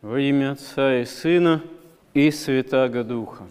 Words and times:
Во 0.00 0.20
имя 0.20 0.52
Отца 0.52 1.00
и 1.00 1.04
Сына 1.04 1.60
и 2.14 2.30
Святаго 2.30 3.02
Духа. 3.02 3.48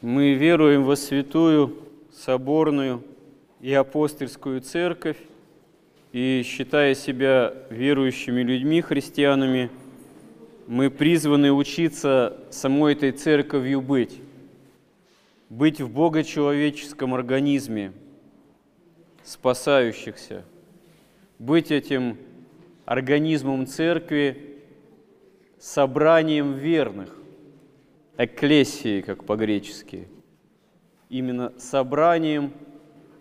Мы 0.00 0.32
веруем 0.32 0.84
во 0.84 0.96
святую, 0.96 1.76
соборную 2.10 3.04
и 3.60 3.70
апостольскую 3.74 4.62
церковь, 4.62 5.18
и, 6.12 6.42
считая 6.42 6.94
себя 6.94 7.52
верующими 7.68 8.40
людьми, 8.40 8.80
христианами, 8.80 9.68
мы 10.66 10.88
призваны 10.88 11.52
учиться 11.52 12.38
самой 12.48 12.94
этой 12.94 13.12
церковью 13.12 13.82
быть, 13.82 14.22
быть 15.50 15.82
в 15.82 15.92
богочеловеческом 15.92 17.12
организме, 17.12 17.92
спасающихся, 19.22 20.46
быть 21.38 21.70
этим 21.70 22.16
организмом 22.86 23.66
церкви, 23.66 24.53
собранием 25.64 26.52
верных, 26.52 27.08
экклесией, 28.18 29.00
как 29.00 29.24
по-гречески, 29.24 30.06
именно 31.08 31.54
собранием 31.56 32.52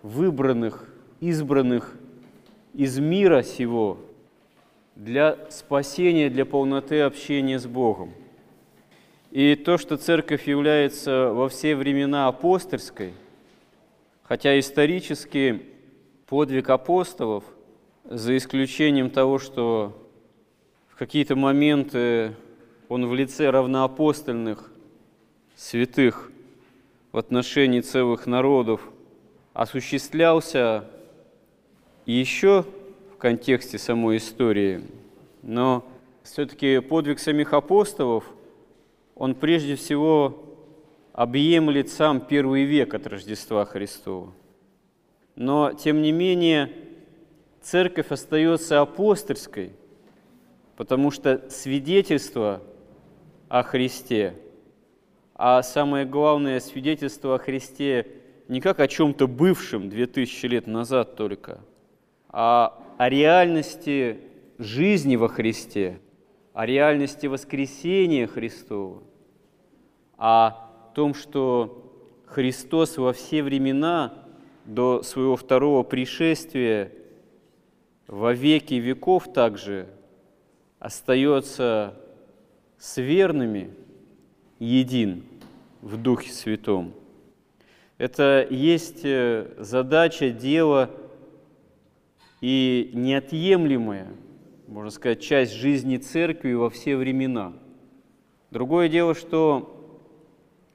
выбранных, 0.02 0.86
избранных 1.22 1.96
из 2.74 3.00
мира 3.00 3.44
сего 3.44 3.98
для 4.98 5.38
спасения, 5.50 6.30
для 6.30 6.46
полноты 6.46 7.00
общения 7.00 7.58
с 7.58 7.66
Богом. 7.66 8.12
И 9.32 9.56
то, 9.56 9.78
что 9.78 9.96
церковь 9.96 10.46
является 10.46 11.32
во 11.32 11.48
все 11.48 11.78
времена 11.78 12.28
апостольской, 12.28 13.14
хотя 14.24 14.60
исторически 14.60 15.62
подвиг 16.28 16.70
апостолов, 16.70 17.46
за 18.04 18.36
исключением 18.36 19.10
того, 19.10 19.40
что 19.40 20.03
в 20.94 20.96
какие-то 20.96 21.36
моменты 21.36 22.36
он 22.88 23.08
в 23.08 23.16
лице 23.16 23.50
равноапостольных 23.50 24.72
святых 25.56 26.32
в 27.12 27.18
отношении 27.18 27.82
целых 27.82 28.28
народов 28.28 28.88
осуществлялся 29.54 30.86
еще 32.06 32.64
в 33.12 33.18
контексте 33.18 33.80
самой 33.80 34.18
истории, 34.18 34.84
но 35.42 35.84
все-таки 36.22 36.80
подвиг 36.80 37.18
самих 37.18 37.54
апостолов, 37.54 38.26
он 39.16 39.34
прежде 39.34 39.76
всего 39.76 40.44
объемлет 41.12 41.90
сам 41.90 42.22
первый 42.22 42.66
век 42.66 42.94
от 42.94 43.08
Рождества 43.08 43.66
Христова. 43.66 44.32
Но, 45.36 45.74
тем 45.74 46.04
не 46.04 46.12
менее, 46.12 46.72
церковь 47.64 48.12
остается 48.12 48.80
апостольской, 48.80 49.72
потому 50.76 51.12
что 51.12 51.50
свидетельство 51.50 52.62
о 53.50 53.64
Христе, 53.64 54.36
а 55.36 55.62
самое 55.62 56.06
главное 56.06 56.60
свидетельство 56.60 57.36
о 57.36 57.40
Христе 57.40 58.08
не 58.48 58.62
как 58.62 58.80
о 58.80 58.88
чем-то 58.88 59.28
бывшем 59.28 59.90
2000 59.90 60.46
лет 60.48 60.68
назад 60.68 61.16
только, 61.16 61.62
а 62.30 62.82
о 62.98 63.10
реальности 63.10 64.20
жизни 64.58 65.16
во 65.16 65.28
Христе, 65.28 66.00
о 66.54 66.66
реальности 66.66 67.28
воскресения 67.28 68.28
Христова, 68.28 69.04
о 70.18 70.70
том, 70.94 71.14
что 71.14 71.84
Христос 72.26 72.98
во 72.98 73.14
все 73.14 73.44
времена 73.44 74.14
до 74.66 75.04
своего 75.04 75.36
второго 75.36 75.84
пришествия 75.84 76.92
во 78.08 78.34
веки 78.34 78.76
веков 78.76 79.32
также 79.34 79.88
остается 80.84 81.96
с 82.78 82.98
верными 82.98 83.74
един 84.60 85.24
в 85.82 85.96
Духе 85.96 86.30
Святом. 86.30 86.94
Это 87.98 88.46
есть 88.50 89.06
э, 89.06 89.48
задача, 89.60 90.32
дело 90.32 90.90
и 92.42 92.92
неотъемлемая, 92.94 94.12
можно 94.68 94.92
сказать, 94.92 95.22
часть 95.22 95.54
жизни 95.54 95.96
Церкви 95.96 96.52
во 96.52 96.70
все 96.70 96.98
времена. 96.98 97.54
Другое 98.52 98.90
дело, 98.90 99.16
что 99.16 99.98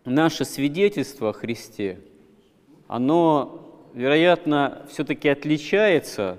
наше 0.06 0.47
свидетельство 0.47 1.30
о 1.30 1.32
Христе, 1.34 2.00
оно, 2.86 3.91
вероятно, 3.92 4.86
все-таки 4.88 5.28
отличается 5.28 6.38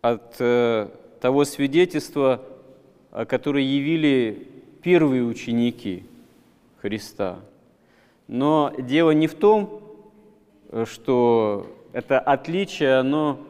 от 0.00 0.34
э, 0.40 0.88
того 1.20 1.44
свидетельства, 1.44 2.44
которое 3.28 3.64
явили 3.64 4.48
первые 4.82 5.24
ученики 5.24 6.04
Христа. 6.80 7.40
Но 8.26 8.72
дело 8.78 9.10
не 9.10 9.26
в 9.26 9.34
том, 9.34 9.82
что 10.84 11.66
это 11.92 12.20
отличие, 12.20 12.96
оно 12.96 13.40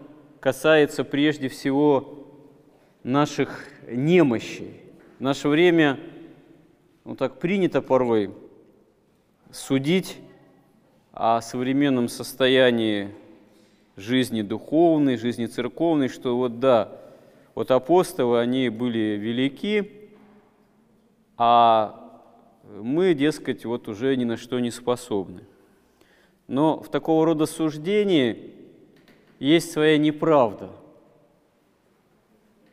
касается 0.40 1.04
прежде 1.04 1.48
всего 1.48 2.26
наших 3.02 3.66
немощей. 3.90 4.80
В 5.18 5.20
наше 5.20 5.48
время 5.48 5.98
ну, 7.04 7.16
так 7.16 7.38
принято 7.38 7.82
порой 7.82 8.30
судить 9.50 10.18
о 11.12 11.40
современном 11.40 12.08
состоянии 12.08 13.10
жизни 13.96 14.42
духовной, 14.42 15.16
жизни 15.16 15.46
церковной, 15.46 16.08
что 16.08 16.36
вот 16.36 16.60
да, 16.60 16.92
вот 17.58 17.72
апостолы, 17.72 18.38
они 18.38 18.68
были 18.68 19.16
велики, 19.18 20.12
а 21.36 22.22
мы, 22.62 23.14
дескать, 23.14 23.64
вот 23.64 23.88
уже 23.88 24.14
ни 24.14 24.22
на 24.22 24.36
что 24.36 24.60
не 24.60 24.70
способны. 24.70 25.42
Но 26.46 26.78
в 26.80 26.88
такого 26.88 27.26
рода 27.26 27.46
суждении 27.46 28.54
есть 29.40 29.72
своя 29.72 29.98
неправда. 29.98 30.70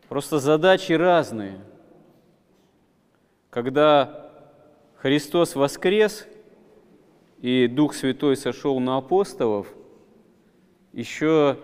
Просто 0.07 0.37
задачи 0.37 0.93
разные. 0.93 1.59
Когда 3.49 4.31
Христос 4.97 5.55
воскрес 5.55 6.27
и 7.41 7.65
Дух 7.65 7.95
Святой 7.95 8.37
сошел 8.37 8.79
на 8.79 8.97
апостолов, 8.97 9.65
еще 10.93 11.57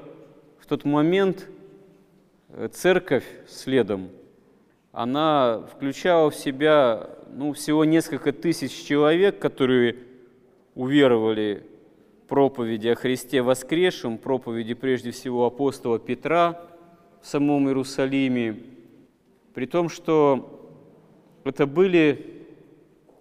в 0.58 0.66
тот 0.66 0.86
момент 0.86 1.48
церковь 2.72 3.26
следом, 3.48 4.10
она 4.92 5.64
включала 5.74 6.30
в 6.30 6.36
себя 6.36 7.10
ну, 7.34 7.54
всего 7.54 7.86
несколько 7.86 8.34
тысяч 8.34 8.72
человек, 8.72 9.40
которые 9.40 9.98
уверовали 10.76 11.66
проповеди 12.28 12.90
о 12.90 12.96
Христе 12.96 13.42
воскресшем, 13.42 14.18
проповеди 14.18 14.74
прежде 14.74 15.12
всего 15.12 15.46
апостола 15.46 16.00
Петра 16.00 16.62
в 17.22 17.28
самом 17.28 17.68
Иерусалиме, 17.68 18.58
при 19.54 19.66
том, 19.66 19.90
что 19.90 20.74
это 21.44 21.66
были 21.66 22.46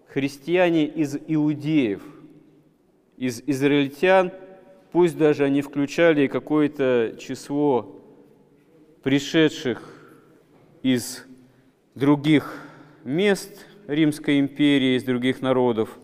христиане 0.09 0.87
из 0.87 1.17
иудеев, 1.27 2.03
из 3.17 3.43
израильтян, 3.47 4.33
пусть 4.93 5.17
даже 5.17 5.45
они 5.45 5.63
включали 5.63 6.27
какое-то 6.27 7.17
число 7.19 8.00
пришедших 9.03 9.83
из 10.83 11.25
других 11.95 12.61
мест 13.05 13.67
Римской 13.87 14.41
империи, 14.41 14.97
из 14.97 15.05
других 15.05 15.41
народов, 15.41 15.99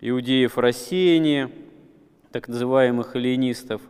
иудеев 0.00 0.58
рассеяния– 0.58 1.50
так 2.32 2.48
называемых 2.48 3.14
эллинистов. 3.14 3.82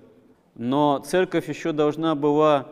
Но 0.54 0.98
церковь 0.98 1.48
еще 1.48 1.72
должна 1.72 2.14
была 2.14 2.68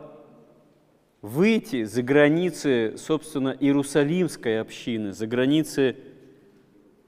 выйти 1.22 1.84
за 1.84 2.02
границы, 2.02 2.94
собственно, 2.98 3.56
Иерусалимской 3.58 4.60
общины, 4.60 5.12
за 5.12 5.26
границы 5.26 5.96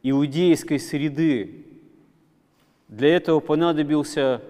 иудейской 0.03 0.79
среды. 0.79 1.67
Для 2.89 3.17
этого 3.17 3.41
понадобился 3.41 4.41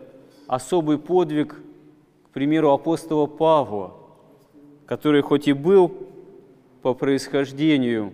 особый 0.46 0.98
подвиг, 0.98 1.56
к 2.26 2.28
примеру, 2.30 2.70
апостола 2.70 3.26
Павла, 3.26 3.96
который 4.92 5.22
хоть 5.22 5.48
и 5.48 5.54
был 5.54 5.90
по 6.82 6.92
происхождению 6.92 8.12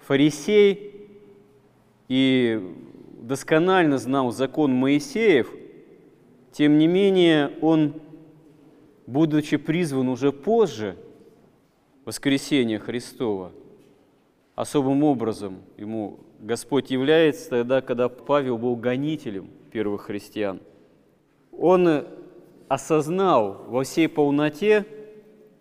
фарисей 0.00 1.08
и 2.06 2.60
досконально 3.22 3.96
знал 3.96 4.30
закон 4.30 4.74
Моисеев, 4.74 5.50
тем 6.52 6.76
не 6.76 6.86
менее 6.86 7.50
он, 7.62 7.94
будучи 9.06 9.56
призван 9.56 10.10
уже 10.10 10.32
позже 10.32 10.96
воскресения 12.04 12.78
Христова, 12.78 13.50
особым 14.54 15.02
образом 15.02 15.62
ему 15.78 16.20
Господь 16.40 16.90
является 16.90 17.48
тогда, 17.48 17.80
когда 17.80 18.10
Павел 18.10 18.58
был 18.58 18.76
гонителем 18.76 19.48
первых 19.72 20.02
христиан. 20.02 20.60
Он 21.52 22.04
осознал 22.68 23.64
во 23.66 23.82
всей 23.84 24.10
полноте 24.10 24.84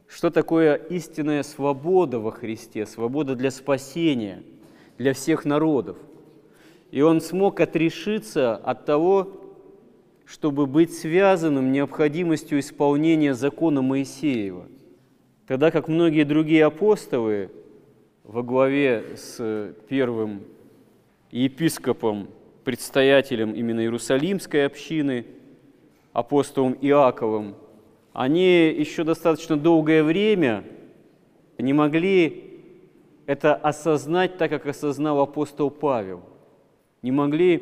что 0.07 0.29
такое 0.29 0.75
истинная 0.75 1.43
свобода 1.43 2.19
во 2.19 2.31
Христе, 2.31 2.85
свобода 2.85 3.35
для 3.35 3.51
спасения, 3.51 4.43
для 4.97 5.13
всех 5.13 5.45
народов. 5.45 5.97
И 6.91 7.01
он 7.01 7.19
смог 7.21 7.59
отрешиться 7.59 8.55
от 8.55 8.85
того, 8.85 9.29
чтобы 10.25 10.65
быть 10.65 10.93
связанным 10.93 11.71
необходимостью 11.71 12.59
исполнения 12.59 13.33
закона 13.33 13.81
Моисеева. 13.81 14.65
Тогда 15.45 15.71
как 15.71 15.87
многие 15.87 16.23
другие 16.23 16.65
апостолы 16.65 17.49
во 18.23 18.43
главе 18.43 19.15
с 19.15 19.73
первым 19.87 20.43
епископом, 21.31 22.29
предстоятелем 22.65 23.53
именно 23.53 23.81
Иерусалимской 23.81 24.65
общины, 24.65 25.25
апостолом 26.11 26.77
Иаковом, 26.81 27.55
они 28.17 28.73
еще 28.75 29.03
достаточно 29.03 29.55
долгое 29.57 30.03
время 30.03 30.63
не 31.59 31.71
могли 31.71 32.63
это 33.27 33.53
осознать 33.53 34.39
так, 34.39 34.49
как 34.49 34.65
осознал 34.65 35.21
апостол 35.21 35.69
Павел. 35.69 36.23
Не 37.03 37.11
могли 37.11 37.57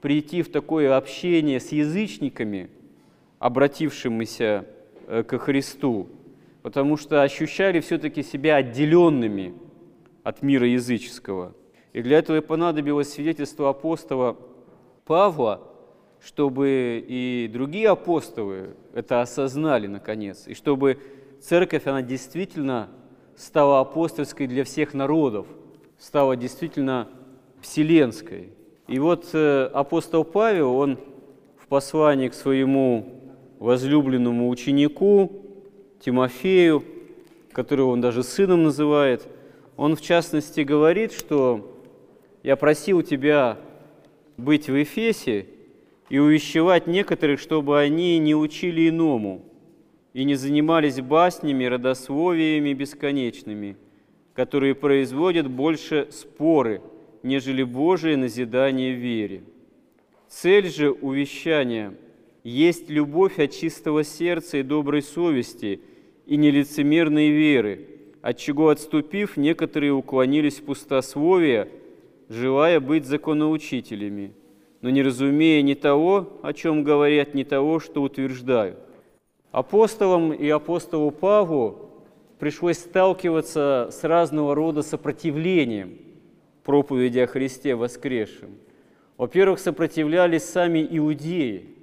прийти 0.00 0.42
в 0.42 0.52
такое 0.52 0.96
общение 0.96 1.58
с 1.58 1.72
язычниками, 1.72 2.70
обратившимися 3.40 4.66
э, 5.08 5.24
ко 5.24 5.36
Христу, 5.36 6.06
потому 6.62 6.96
что 6.96 7.22
ощущали 7.22 7.80
все-таки 7.80 8.22
себя 8.22 8.54
отделенными 8.54 9.52
от 10.22 10.42
мира 10.42 10.68
языческого. 10.68 11.54
И 11.92 12.02
для 12.02 12.18
этого 12.18 12.36
и 12.36 12.40
понадобилось 12.40 13.12
свидетельство 13.12 13.70
апостола 13.70 14.36
Павла, 15.06 15.60
чтобы 16.22 17.04
и 17.06 17.48
другие 17.52 17.88
апостолы 17.88 18.70
это 18.92 19.20
осознали 19.20 19.86
наконец, 19.86 20.46
и 20.46 20.54
чтобы 20.54 20.98
церковь, 21.40 21.86
она 21.86 22.02
действительно 22.02 22.88
стала 23.36 23.80
апостольской 23.80 24.46
для 24.46 24.64
всех 24.64 24.94
народов, 24.94 25.46
стала 25.98 26.36
действительно 26.36 27.08
вселенской. 27.60 28.50
И 28.88 28.98
вот 28.98 29.28
э, 29.32 29.70
апостол 29.72 30.24
Павел, 30.24 30.74
он 30.74 30.98
в 31.56 31.66
послании 31.66 32.28
к 32.28 32.34
своему 32.34 33.20
возлюбленному 33.58 34.48
ученику 34.48 35.42
Тимофею, 36.00 36.84
которого 37.52 37.90
он 37.90 38.00
даже 38.00 38.22
сыном 38.22 38.64
называет, 38.64 39.28
он 39.76 39.94
в 39.94 40.00
частности 40.00 40.60
говорит, 40.60 41.12
что 41.12 41.80
«я 42.42 42.56
просил 42.56 43.02
тебя 43.02 43.58
быть 44.36 44.68
в 44.68 44.82
Эфесе 44.82 45.46
и 46.08 46.18
увещевать 46.18 46.86
некоторых, 46.86 47.40
чтобы 47.40 47.78
они 47.78 48.18
не 48.18 48.34
учили 48.34 48.88
иному 48.88 49.44
и 50.14 50.24
не 50.24 50.34
занимались 50.34 51.00
баснями, 51.00 51.64
родословиями 51.64 52.72
бесконечными, 52.72 53.76
которые 54.34 54.74
производят 54.74 55.48
больше 55.48 56.08
споры, 56.10 56.80
нежели 57.22 57.62
Божие 57.62 58.16
назидание 58.16 58.92
вере. 58.92 59.42
Цель 60.28 60.70
же 60.70 60.90
увещания 60.90 61.94
есть 62.42 62.88
любовь 62.88 63.38
от 63.38 63.52
чистого 63.52 64.04
сердца 64.04 64.58
и 64.58 64.62
доброй 64.62 65.02
совести 65.02 65.80
и 66.26 66.36
нелицемерной 66.36 67.30
веры, 67.30 67.86
от 68.22 68.38
чего 68.38 68.70
отступив, 68.70 69.36
некоторые 69.36 69.92
уклонились 69.92 70.58
в 70.58 70.64
пустословие, 70.64 71.68
желая 72.28 72.80
быть 72.80 73.04
законоучителями– 73.04 74.32
но 74.80 74.90
не 74.90 75.02
разумея 75.02 75.62
ни 75.62 75.74
того, 75.74 76.38
о 76.42 76.52
чем 76.52 76.84
говорят, 76.84 77.34
ни 77.34 77.42
того, 77.42 77.80
что 77.80 78.02
утверждают. 78.02 78.78
Апостолам 79.50 80.32
и 80.32 80.48
апостолу 80.48 81.10
Павлу 81.10 81.90
пришлось 82.38 82.78
сталкиваться 82.78 83.88
с 83.90 84.04
разного 84.04 84.54
рода 84.54 84.82
сопротивлением 84.82 85.98
проповеди 86.64 87.18
о 87.20 87.26
Христе 87.26 87.74
воскресшем. 87.74 88.50
Во-первых, 89.16 89.58
сопротивлялись 89.58 90.44
сами 90.44 90.86
иудеи, 90.88 91.74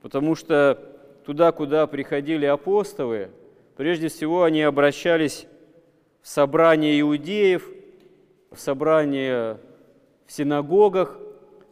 потому 0.00 0.36
что 0.36 0.78
туда, 1.24 1.50
куда 1.50 1.86
приходили 1.86 2.46
апостолы, 2.46 3.30
прежде 3.76 4.08
всего 4.08 4.44
они 4.44 4.62
обращались 4.62 5.46
в 6.20 6.28
собрание 6.28 7.00
иудеев, 7.00 7.68
в 8.52 8.58
собрание 8.58 9.58
в 10.26 10.32
синагогах, 10.32 11.18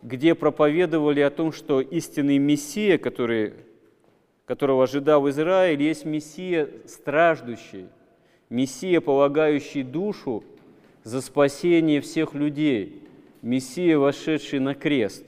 где 0.02 0.34
проповедовали 0.34 1.20
о 1.20 1.30
том, 1.30 1.52
что 1.52 1.80
истинный 1.80 2.38
Мессия, 2.38 2.98
который, 2.98 3.54
которого 4.46 4.84
ожидал 4.84 5.28
Израиль, 5.28 5.82
есть 5.82 6.04
Мессия 6.04 6.68
страждущий, 6.86 7.86
Мессия, 8.48 9.00
полагающий 9.00 9.82
душу 9.82 10.42
за 11.04 11.20
спасение 11.20 12.00
всех 12.00 12.34
людей, 12.34 13.02
Мессия, 13.42 13.98
вошедший 13.98 14.58
на 14.58 14.74
крест 14.74 15.24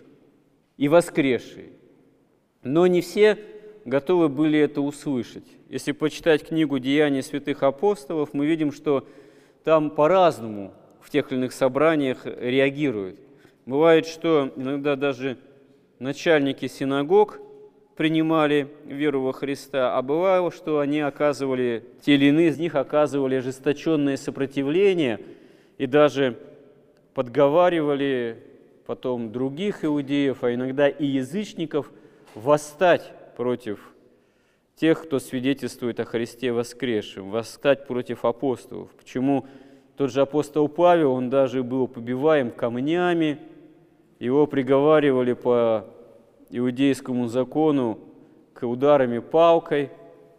и 0.77 0.89
воскресший. 0.89 1.71
Но 2.63 2.87
не 2.87 3.01
все 3.01 3.39
готовы 3.85 4.29
были 4.29 4.59
это 4.59 4.81
услышать. 4.81 5.47
Если 5.69 5.93
почитать 5.93 6.47
книгу 6.47 6.79
«Деяния 6.79 7.23
святых 7.23 7.63
апостолов», 7.63 8.35
мы 8.35 8.47
видим, 8.47 8.73
что 8.73 9.07
там 9.65 9.91
по-разному 9.91 10.73
в 11.01 11.11
тех 11.11 11.31
или 11.31 11.39
иных 11.39 11.53
собраниях 11.53 12.25
реагируют– 12.25 13.19
Бывает, 13.65 14.07
что 14.07 14.53
иногда 14.57 14.97
даже 14.97 15.39
начальники 16.01 16.67
синагог 16.67 17.39
принимали 17.97 18.69
веру 18.87 19.23
во 19.23 19.33
Христа, 19.33 19.97
а 19.97 20.03
бывало, 20.03 20.51
что 20.51 20.81
они 20.81 21.01
оказывали, 21.01 21.85
те 22.01 22.15
или 22.15 22.27
иные 22.27 22.49
из 22.49 22.59
них 22.59 22.75
оказывали 22.75 23.37
ожесточенное 23.37 24.17
сопротивление 24.17 25.21
и 25.79 25.87
даже 25.87 26.39
подговаривали 27.15 28.43
потом 28.87 29.31
других 29.31 29.85
иудеев, 29.85 30.43
а 30.43 30.53
иногда 30.53 30.89
и 30.89 31.07
язычников, 31.07 31.93
восстать 32.35 33.13
против 33.37 33.79
тех, 34.75 35.05
кто 35.05 35.21
свидетельствует 35.21 36.01
о 36.01 36.05
Христе 36.05 36.51
воскресшем, 36.51 37.31
восстать 37.31 37.87
против 37.87 38.25
апостолов. 38.25 38.91
Почему 38.99 39.47
тот 39.97 40.11
же 40.11 40.21
апостол 40.23 40.69
Павел, 40.69 41.13
он 41.13 41.31
даже 41.31 41.63
был 41.63 41.87
побиваем 41.87 42.51
камнями, 42.51 43.39
его 44.23 44.47
приговаривали 44.47 45.33
по 45.33 45.85
иудейскому 46.49 47.27
закону 47.27 47.99
к 48.55 48.65
ударами 48.65 49.19
палкой 49.19 49.91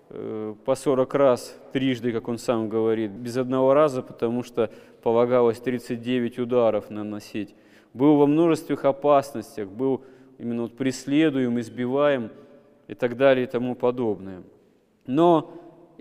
э, 0.10 0.56
по 0.64 0.76
40 0.76 1.14
раз, 1.16 1.60
трижды, 1.74 2.14
как 2.14 2.30
он 2.30 2.38
сам 2.38 2.70
говорит, 2.70 3.12
без 3.12 3.36
одного 3.36 3.74
раза, 3.74 4.02
потому 4.02 4.42
что 4.42 4.70
полагалось 5.02 5.60
39 5.60 6.40
ударов 6.40 6.90
наносить. 6.90 7.56
Был 7.94 8.16
во 8.16 8.26
множествах 8.26 8.86
опасностях, 8.86 9.68
был 9.68 10.02
именно 10.40 10.62
вот 10.62 10.78
преследуем, 10.78 11.60
избиваем 11.60 12.30
и 12.88 12.94
так 12.94 13.18
далее 13.18 13.44
и 13.44 13.50
тому 13.50 13.76
подобное. 13.76 14.44
Но 15.06 15.52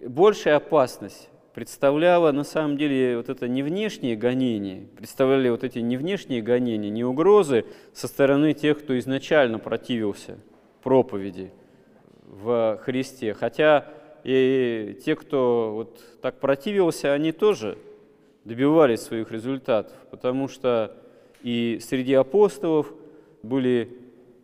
большая 0.07 0.59
опасность 0.59 1.29
представляло 1.55 2.33
на 2.33 2.45
самом 2.45 2.77
деле 2.77 3.17
вот 3.17 3.29
это 3.29 3.47
не 3.47 3.63
внешние 3.63 4.17
гонения, 4.17 4.87
представляли 4.97 5.51
вот 5.51 5.65
эти 5.65 5.79
не 5.81 5.97
внешние 5.97 6.41
гонения, 6.43 6.91
не 6.91 7.05
угрозы 7.05 7.67
со 7.93 8.09
стороны 8.09 8.55
тех, 8.55 8.79
кто 8.79 8.99
изначально 8.99 9.59
противился 9.59 10.39
проповеди 10.83 11.51
в 12.25 12.79
Христе. 12.83 13.35
Хотя 13.35 13.87
и 14.25 14.99
те, 15.05 15.15
кто 15.15 15.73
вот 15.75 16.01
так 16.23 16.41
противился, 16.41 17.13
они 17.13 17.33
тоже 17.33 17.77
добивались 18.45 19.01
своих 19.01 19.31
результатов, 19.31 19.97
потому 20.11 20.49
что 20.49 20.97
и 21.43 21.81
среди 21.83 22.15
апостолов 22.15 22.93
были 23.43 23.99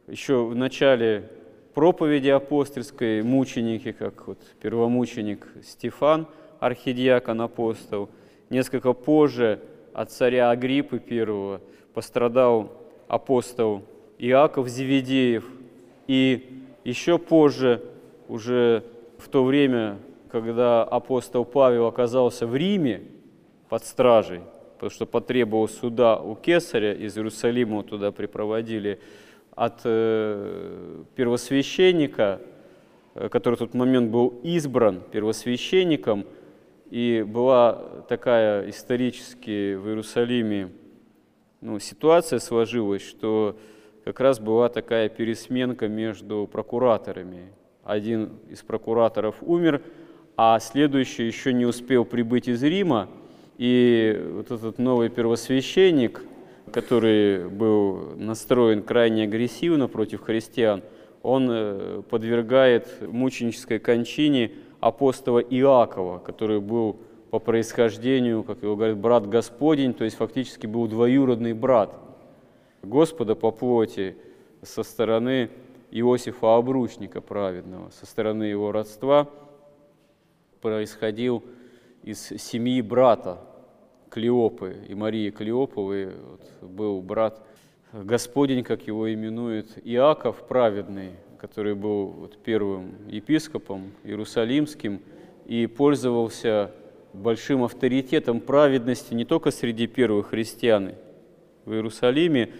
еще 0.08 0.44
в 0.44 0.54
начале 0.54 1.30
проповеди 1.74 2.28
апостольской 2.28 3.22
мученики, 3.22 3.92
как 3.92 4.26
вот 4.26 4.38
первомученик 4.60 5.46
Стефан– 5.62 6.26
архидиакон 6.60 7.40
апостол. 7.40 8.08
Несколько 8.50 8.92
позже 8.92 9.60
от 9.92 10.10
царя 10.10 10.50
Агриппы 10.50 11.02
I 11.10 11.60
пострадал 11.94 12.72
апостол 13.08 13.82
Иаков 14.18 14.68
Зеведеев. 14.68 15.44
И 16.06 16.64
еще 16.84 17.18
позже, 17.18 17.82
уже 18.28 18.84
в 19.18 19.28
то 19.28 19.44
время, 19.44 19.98
когда 20.30 20.84
апостол 20.84 21.44
Павел 21.44 21.86
оказался 21.86 22.46
в 22.46 22.56
Риме 22.56 23.02
под 23.68 23.84
стражей, 23.84 24.40
потому 24.74 24.90
что 24.90 25.06
потребовал 25.06 25.68
суда 25.68 26.18
у 26.18 26.34
кесаря, 26.34 26.94
из 26.94 27.16
Иерусалима 27.16 27.82
туда 27.82 28.12
припроводили, 28.12 29.00
от 29.54 29.80
э, 29.84 31.02
первосвященника, 31.16 32.40
э, 33.14 33.28
который 33.28 33.56
в 33.56 33.58
тот 33.58 33.74
момент 33.74 34.10
был 34.10 34.40
избран 34.42 35.02
первосвященником– 35.10 36.24
и 36.90 37.24
была 37.26 38.04
такая 38.08 38.68
исторически 38.70 39.74
в 39.74 39.88
Иерусалиме 39.88 40.70
ну, 41.60 41.80
ситуация 41.80 42.38
сложилась, 42.38 43.02
что 43.02 43.58
как 44.04 44.20
раз 44.20 44.38
была 44.38 44.68
такая 44.68 45.08
пересменка 45.08 45.88
между 45.88 46.48
прокураторами. 46.50 47.52
Один 47.82 48.30
из 48.48 48.62
прокураторов 48.62 49.36
умер, 49.40 49.82
а 50.36 50.60
следующий 50.60 51.26
еще 51.26 51.52
не 51.52 51.66
успел 51.66 52.04
прибыть 52.04 52.46
из 52.46 52.62
Рима, 52.62 53.08
и 53.56 54.24
вот 54.34 54.52
этот 54.52 54.78
новый 54.78 55.08
первосвященник, 55.08 56.22
который 56.72 57.48
был 57.48 58.14
настроен 58.16 58.82
крайне 58.82 59.24
агрессивно 59.24 59.88
против 59.88 60.20
христиан, 60.22 60.82
он 61.24 61.48
э, 61.50 62.02
подвергает 62.08 62.88
мученической 63.00 63.80
кончине 63.80 64.52
апостола 64.80 65.40
Иакова, 65.40 66.18
который 66.18 66.60
был 66.60 66.96
по 67.30 67.38
происхождению, 67.38 68.42
как 68.42 68.62
его 68.62 68.76
говорят, 68.76 68.98
брат 68.98 69.28
Господень, 69.28 69.92
то 69.92 70.04
есть 70.04 70.16
фактически 70.16 70.66
был 70.66 70.86
двоюродный 70.86 71.52
брат 71.52 71.94
Господа 72.82 73.34
по 73.34 73.50
плоти 73.50 74.16
со 74.62 74.82
стороны 74.82 75.50
Иосифа 75.90 76.56
Обручника 76.56 77.20
праведного, 77.20 77.90
со 77.90 78.06
стороны 78.06 78.44
его 78.44 78.72
родства 78.72 79.28
происходил 80.60 81.42
из 82.02 82.20
семьи 82.20 82.80
брата 82.80 83.38
Клеопы 84.10 84.76
и 84.88 84.94
Марии 84.94 85.30
Клеоповой. 85.30 86.06
Вот, 86.06 86.68
был 86.68 87.02
брат 87.02 87.42
Господень, 87.92 88.64
как 88.64 88.86
его 88.86 89.12
именуют, 89.12 89.78
Иаков 89.84 90.46
праведный, 90.46 91.12
который 91.40 91.74
был 91.74 92.06
вот 92.06 92.38
первым 92.42 92.94
епископом 93.08 93.92
иерусалимским 94.04 95.00
и 95.46 95.66
пользовался 95.66 96.72
большим 97.12 97.64
авторитетом 97.64 98.40
праведности 98.40 99.14
не 99.14 99.24
только 99.24 99.50
среди 99.50 99.86
первых 99.86 100.28
христиан 100.28 100.92
в 101.64 101.72
Иерусалиме, 101.72 102.50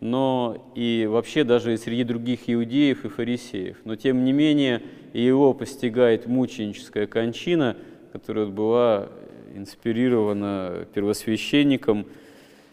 но 0.00 0.72
и 0.74 1.08
вообще 1.10 1.44
даже 1.44 1.74
и 1.74 1.76
среди 1.76 2.04
других 2.04 2.40
иудеев 2.46 3.04
и 3.04 3.08
фарисеев. 3.08 3.78
Но 3.84 3.96
тем 3.96 4.24
не 4.24 4.32
менее 4.32 4.82
его 5.12 5.52
постигает 5.54 6.26
мученическая 6.26 7.06
кончина, 7.06 7.76
которая 8.12 8.46
была 8.46 9.08
инспирирована 9.54 10.86
первосвященником 10.94 12.06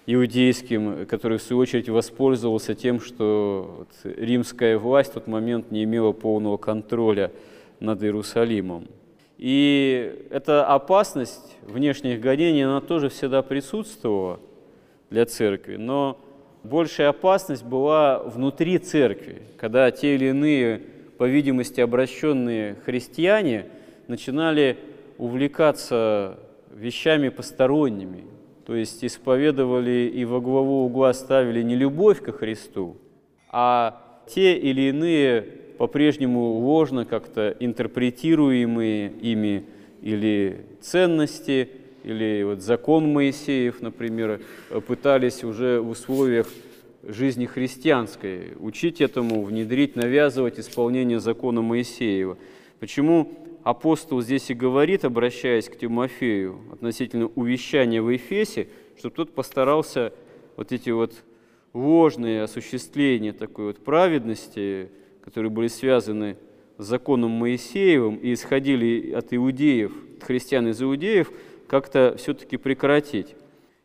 иудейским, 0.05 1.05
который 1.05 1.37
в 1.37 1.41
свою 1.41 1.61
очередь 1.61 1.89
воспользовался 1.89 2.75
тем, 2.75 2.99
что 2.99 3.87
римская 4.03 4.77
власть 4.77 5.11
в 5.11 5.13
тот 5.15 5.27
момент 5.27 5.71
не 5.71 5.83
имела 5.83 6.11
полного 6.11 6.57
контроля 6.57 7.31
над 7.79 8.03
Иерусалимом. 8.03 8.87
И 9.37 10.27
эта 10.29 10.65
опасность 10.65 11.57
внешних 11.63 12.21
гонений, 12.21 12.61
она 12.61 12.81
тоже 12.81 13.09
всегда 13.09 13.41
присутствовала 13.41 14.39
для 15.09 15.25
церкви, 15.25 15.75
но 15.75 16.17
большая 16.63 17.09
опасность 17.09 17.65
была 17.65 18.19
внутри 18.19 18.77
церкви, 18.77 19.41
когда 19.57 19.91
те 19.91 20.15
или 20.15 20.27
иные, 20.27 20.81
по 21.17 21.25
видимости, 21.27 21.81
обращенные 21.81 22.75
христиане 22.85 23.65
начинали 24.07 24.77
увлекаться 25.17 26.39
вещами 26.73 27.29
посторонними, 27.29 28.23
то 28.65 28.75
есть 28.75 29.03
исповедовали 29.05 30.11
и 30.13 30.25
во 30.25 30.41
главу 30.41 30.85
угла 30.85 31.13
ставили 31.13 31.61
не 31.61 31.75
любовь 31.75 32.21
ко 32.21 32.31
Христу, 32.31 32.97
а 33.51 34.01
те 34.27 34.57
или 34.57 34.89
иные 34.89 35.41
по-прежнему 35.77 36.53
ложно 36.59 37.05
как-то 37.05 37.55
интерпретируемые 37.59 39.11
ими 39.21 39.65
или 40.01 40.65
ценности, 40.81 41.69
или 42.03 42.43
вот 42.43 42.61
закон 42.61 43.11
Моисеев, 43.11 43.81
например, 43.81 44.41
пытались 44.87 45.43
уже 45.43 45.79
в 45.79 45.89
условиях 45.89 46.47
жизни 47.03 47.45
христианской 47.45 48.53
учить 48.59 49.01
этому, 49.01 49.43
внедрить, 49.43 49.95
навязывать 49.95 50.59
исполнение 50.59 51.19
закона 51.19 51.61
Моисеева. 51.61 52.37
Почему 52.79 53.31
апостол 53.65 54.21
здесь 54.21 54.51
и 54.51 54.53
говорит, 54.53 55.05
обращаясь 55.05 55.69
к 55.69 55.75
Тимофею 55.75 56.61
относительно 56.71 57.31
увещания 57.33 57.99
в 57.99 58.15
Эфесе, 58.15 58.67
чтобы 58.95 59.15
тот 59.15 59.33
постарался 59.33 60.13
вот 60.55 60.71
эти 60.71 60.91
вот 60.91 61.23
ложные 61.73 62.43
осуществления 62.43 63.33
такой 63.33 63.65
вот 63.65 63.83
праведности, 63.83 64.91
которые 65.23 65.49
были 65.49 65.67
связаны 65.67 66.37
с 66.77 66.85
законом 66.85 67.31
Моисеевым 67.31 68.17
и 68.17 68.33
исходили 68.33 69.11
от 69.11 69.33
иудеев, 69.33 69.91
от 70.17 70.23
христиан 70.23 70.67
из 70.67 70.79
иудеев, 70.83 71.31
как-то 71.67 72.15
все-таки 72.19 72.57
прекратить. 72.57 73.35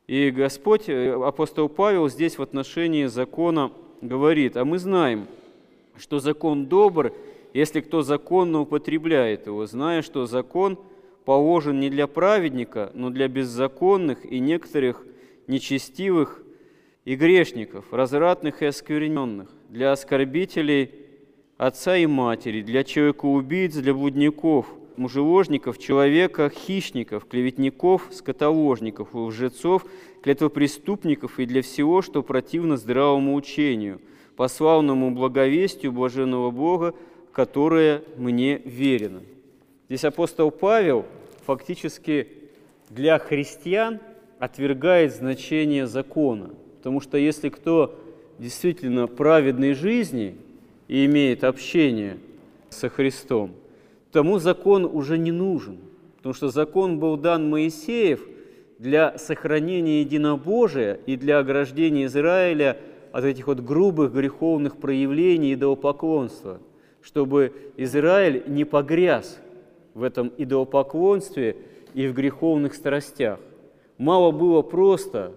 И 0.07 0.31
Господь, 0.31 0.91
э, 0.91 1.15
апостол 1.25 1.71
Павел 1.71 2.11
здесь 2.11 2.37
в 2.37 2.43
отношении 2.43 3.07
закона 3.07 3.73
говорит, 4.03 4.59
а 4.59 4.67
мы 4.67 4.79
знаем, 4.79 5.27
что 5.97 6.19
закон 6.19 6.67
добр, 6.67 7.15
если 7.53 7.81
кто 7.81 8.03
законно 8.03 8.61
употребляет 8.61 9.47
его, 9.47 9.67
зная, 9.67 10.03
что 10.03 10.27
закон 10.27 10.79
положен 11.25 11.81
не 11.81 11.91
для 11.91 12.07
праведника, 12.07 12.91
но 12.95 13.11
для 13.11 13.29
беззаконных 13.29 14.25
и 14.25 14.39
некоторых 14.39 15.05
нечестивых 15.47 16.43
и 17.05 17.17
грешников, 17.17 17.93
развратных 17.93 18.63
и 18.63 18.67
оскверненных, 18.67 19.49
для 19.69 19.93
оскорбителей 19.93 20.91
отца 21.57 21.97
и 21.97 22.07
матери, 22.07 22.63
для 22.63 22.85
человека-убийц, 22.85 23.75
для 23.75 23.95
блудников, 23.95 24.67
мужеложников, 24.97 25.79
человека, 25.79 26.51
хищников, 26.51 27.27
клеветников, 27.27 28.09
скотоложников, 28.11 29.15
лжецов, 29.15 29.85
клетвопреступников 30.23 31.39
и 31.39 31.47
для 31.47 31.63
всего, 31.63 32.03
что 32.03 32.23
противно 32.23 32.77
здравому 32.77 33.35
учению, 33.35 34.01
по 34.37 34.49
славному 34.49 35.11
благовестию 35.11 35.93
блаженного 35.93 36.51
Бога, 36.51 36.95
которое 37.33 38.03
мне 38.17 38.59
верено. 38.59 39.21
Здесь 39.89 40.05
апостол 40.05 40.51
Павел 40.51 41.05
фактически 41.47 42.29
для 42.89 43.19
христиан 43.19 44.01
отвергает 44.39 45.15
значение 45.15 45.87
закона, 45.87 46.51
потому 46.79 47.01
что 47.01 47.19
если 47.19 47.49
кто 47.49 47.99
действительно 48.39 49.07
праведной 49.07 49.75
жизни 49.75 50.37
и 50.89 51.05
имеет 51.07 51.45
общение 51.45 52.19
со 52.71 52.89
Христом, 52.89 53.53
тому 54.13 54.39
закон 54.39 54.85
уже 54.85 55.19
не 55.19 55.31
нужен, 55.31 55.79
потому 56.17 56.35
что 56.35 56.49
закон 56.49 56.99
был 56.99 57.17
дан 57.17 57.49
Моисеев 57.49 58.27
для 58.79 59.19
сохранения 59.19 60.01
единобожия 60.01 60.95
и 61.07 61.17
для 61.17 61.39
ограждения 61.39 62.07
Израиля 62.07 62.79
от 63.13 63.25
этих 63.25 63.47
вот 63.47 63.61
грубых 63.61 64.13
греховных 64.13 64.79
проявлений 64.79 65.55
идолопоклонства, 65.55 66.61
чтобы 67.03 67.53
Израиль 67.77 68.43
не 68.47 68.65
погряз 68.65 69.39
в 69.95 70.03
этом 70.03 70.33
идолопоклонстве 70.37 71.57
и 71.95 72.07
в 72.07 72.15
греховных 72.15 72.75
страстях. 72.75 73.41
Мало 73.99 74.31
было 74.31 74.63
просто 74.63 75.33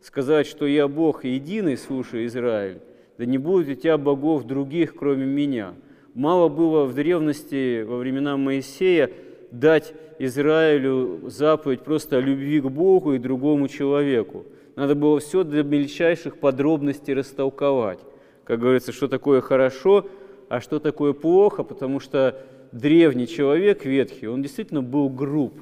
сказать, 0.00 0.46
что 0.46 0.66
я 0.66 0.88
Бог 0.88 1.24
единый, 1.24 1.76
слушай, 1.76 2.26
Израиль, 2.26 2.80
да 3.18 3.24
не 3.24 3.38
будет 3.38 3.68
у 3.68 3.80
тебя 3.80 3.96
богов 3.98 4.44
других, 4.44 4.94
кроме 4.96 5.24
меня– 5.24 5.74
Мало 6.14 6.48
было 6.48 6.84
в 6.84 6.94
древности, 6.94 7.82
во 7.82 7.96
времена 7.96 8.36
Моисея, 8.36 9.10
дать 9.50 9.94
Израилю 10.20 11.22
заповедь 11.28 11.80
просто 11.80 12.18
о 12.18 12.20
любви 12.20 12.60
к 12.60 12.66
Богу 12.66 13.14
и 13.14 13.18
другому 13.18 13.66
человеку. 13.66 14.44
Надо 14.76 14.94
было 14.94 15.18
все 15.18 15.42
до 15.42 15.64
мельчайших 15.64 16.36
подробностей 16.36 17.14
растолковать. 17.14 17.98
Как 18.44 18.60
говорится, 18.60 18.92
что 18.92 19.08
такое 19.08 19.40
хорошо, 19.40 20.06
а 20.48 20.60
что 20.60 20.78
такое 20.78 21.12
плохо, 21.12 21.62
потому 21.62 22.00
что 22.00 22.40
древний 22.72 23.26
человек 23.26 23.84
ветхий, 23.84 24.26
он 24.26 24.42
действительно 24.42 24.82
был 24.82 25.08
груб, 25.08 25.54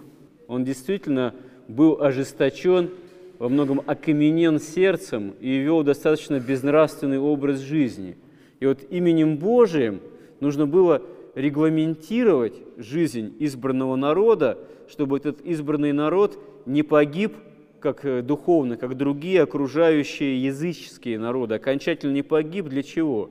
он 0.49 0.65
действительно 0.65 1.35
был 1.69 2.03
ожесточен, 2.03 2.91
во 3.39 3.49
многом 3.49 3.83
окаменен 3.87 4.61
сердцем 4.61 5.35
и 5.41 5.57
вел 5.57 5.83
достаточно 5.83 6.39
безнравственный 6.39 7.19
образ 7.19 7.59
жизни. 7.59 8.17
И 8.61 8.67
вот 8.67 8.79
именем 8.89 9.37
Божиим– 9.37 10.01
Нужно 10.43 10.67
было 10.67 11.03
регламентировать 11.37 12.55
жизнь 12.77 13.37
избранного 13.39 13.95
народа, 13.95 14.59
чтобы 14.89 15.19
этот 15.19 15.41
избранный 15.43 15.93
народ 15.93 16.37
не 16.67 16.83
погиб 16.83 17.37
как 17.79 18.05
э, 18.05 18.23
духовно, 18.23 18.77
как 18.77 18.97
другие 18.97 19.41
окружающие 19.43 20.43
языческие 20.43 21.21
народы, 21.21 21.55
окончательно 21.55 22.13
не 22.13 22.23
погиб 22.23 22.67
для 22.67 22.83
чего? 22.83 23.31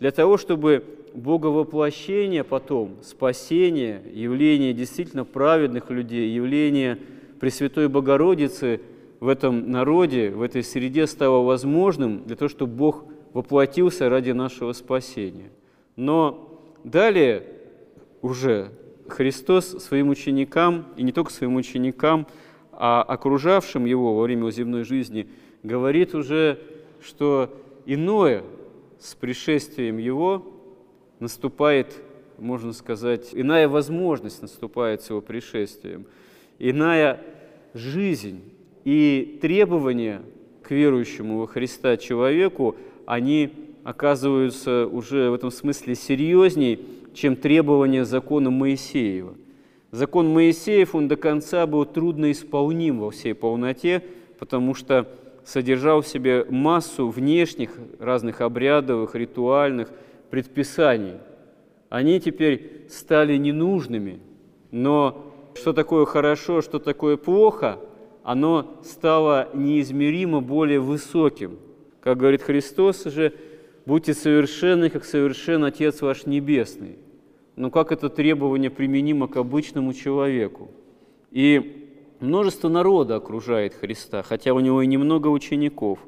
Для 0.00 0.10
того, 0.10 0.36
чтобы 0.36 0.84
боговоплощение 1.14 2.44
потом, 2.44 2.96
спасение, 3.02 4.02
явление 4.12 4.72
действительно 4.72 5.24
праведных 5.24 5.90
людей, 5.90 6.30
явление 6.30 6.98
Пресвятой 7.40 7.88
Богородицы 7.88 8.80
в 9.20 9.28
этом 9.28 9.70
народе, 9.70 10.30
в 10.30 10.42
этой 10.42 10.62
среде 10.62 11.06
стало 11.06 11.44
возможным 11.44 12.24
для 12.24 12.36
того, 12.36 12.48
чтобы 12.48 12.72
Бог 12.74 13.04
воплотился 13.32 14.08
ради 14.08 14.30
нашего 14.30 14.72
спасения– 14.72 15.50
но 15.96 16.60
далее 16.82 17.44
уже 18.22 18.70
Христос 19.08 19.84
своим 19.84 20.08
ученикам, 20.08 20.86
и 20.96 21.02
не 21.02 21.12
только 21.12 21.30
своим 21.30 21.56
ученикам, 21.56 22.26
а 22.72 23.02
окружавшим 23.02 23.84
его 23.84 24.16
во 24.16 24.22
время 24.22 24.50
земной 24.50 24.84
жизни, 24.84 25.28
говорит 25.62 26.14
уже, 26.14 26.58
что 27.00 27.54
иное 27.86 28.42
с 29.04 29.14
пришествием 29.14 29.98
его 29.98 30.50
наступает 31.20 32.00
можно 32.38 32.72
сказать, 32.72 33.30
иная 33.32 33.68
возможность 33.68 34.42
наступает 34.42 35.02
с 35.02 35.10
его 35.10 35.20
пришествием, 35.20 36.06
иная 36.58 37.20
жизнь 37.74 38.40
и 38.84 39.38
требования 39.40 40.22
к 40.62 40.70
верующему 40.70 41.38
во 41.38 41.46
Христа 41.46 41.96
человеку, 41.96 42.76
они 43.06 43.52
оказываются 43.84 44.86
уже 44.86 45.30
в 45.30 45.34
этом 45.34 45.50
смысле 45.50 45.94
серьезней, 45.94 46.80
чем 47.12 47.36
требования 47.36 48.04
закона 48.04 48.50
Моисеева. 48.50 49.34
Закон 49.90 50.28
Моисеев, 50.28 50.94
он 50.94 51.06
до 51.06 51.16
конца 51.16 51.66
был 51.66 51.84
трудно 51.84 52.32
исполним 52.32 52.98
во 53.00 53.10
всей 53.10 53.34
полноте, 53.34 54.02
потому 54.38 54.74
что 54.74 55.08
содержал 55.44 56.00
в 56.00 56.06
себе 56.06 56.44
массу 56.48 57.08
внешних 57.08 57.70
разных 57.98 58.40
обрядовых, 58.40 59.14
ритуальных 59.14 59.90
предписаний. 60.30 61.14
Они 61.90 62.18
теперь 62.20 62.86
стали 62.88 63.36
ненужными, 63.36 64.20
но 64.70 65.32
что 65.54 65.72
такое 65.72 66.06
хорошо, 66.06 66.60
что 66.62 66.78
такое 66.78 67.16
плохо, 67.16 67.78
оно 68.22 68.80
стало 68.82 69.48
неизмеримо 69.54 70.40
более 70.40 70.80
высоким. 70.80 71.58
Как 72.00 72.18
говорит 72.18 72.42
Христос 72.42 73.04
же, 73.04 73.32
будьте 73.86 74.14
совершенны, 74.14 74.90
как 74.90 75.04
совершен 75.04 75.64
Отец 75.64 76.00
ваш 76.00 76.26
Небесный. 76.26 76.98
Но 77.56 77.70
как 77.70 77.92
это 77.92 78.08
требование 78.08 78.70
применимо 78.70 79.28
к 79.28 79.36
обычному 79.36 79.92
человеку? 79.92 80.70
И 81.30 81.83
множество 82.24 82.68
народа 82.68 83.16
окружает 83.16 83.74
Христа, 83.74 84.22
хотя 84.22 84.52
у 84.54 84.60
него 84.60 84.82
и 84.82 84.86
немного 84.86 85.28
учеников. 85.28 85.98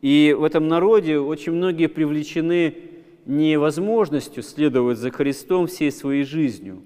И 0.00 0.34
в 0.36 0.44
этом 0.44 0.68
народе 0.68 1.18
очень 1.18 1.52
многие 1.52 1.88
привлечены 1.88 2.76
не 3.24 3.58
возможностью 3.58 4.42
следовать 4.42 4.98
за 4.98 5.10
Христом 5.10 5.66
всей 5.66 5.92
своей 5.92 6.24
жизнью, 6.24 6.82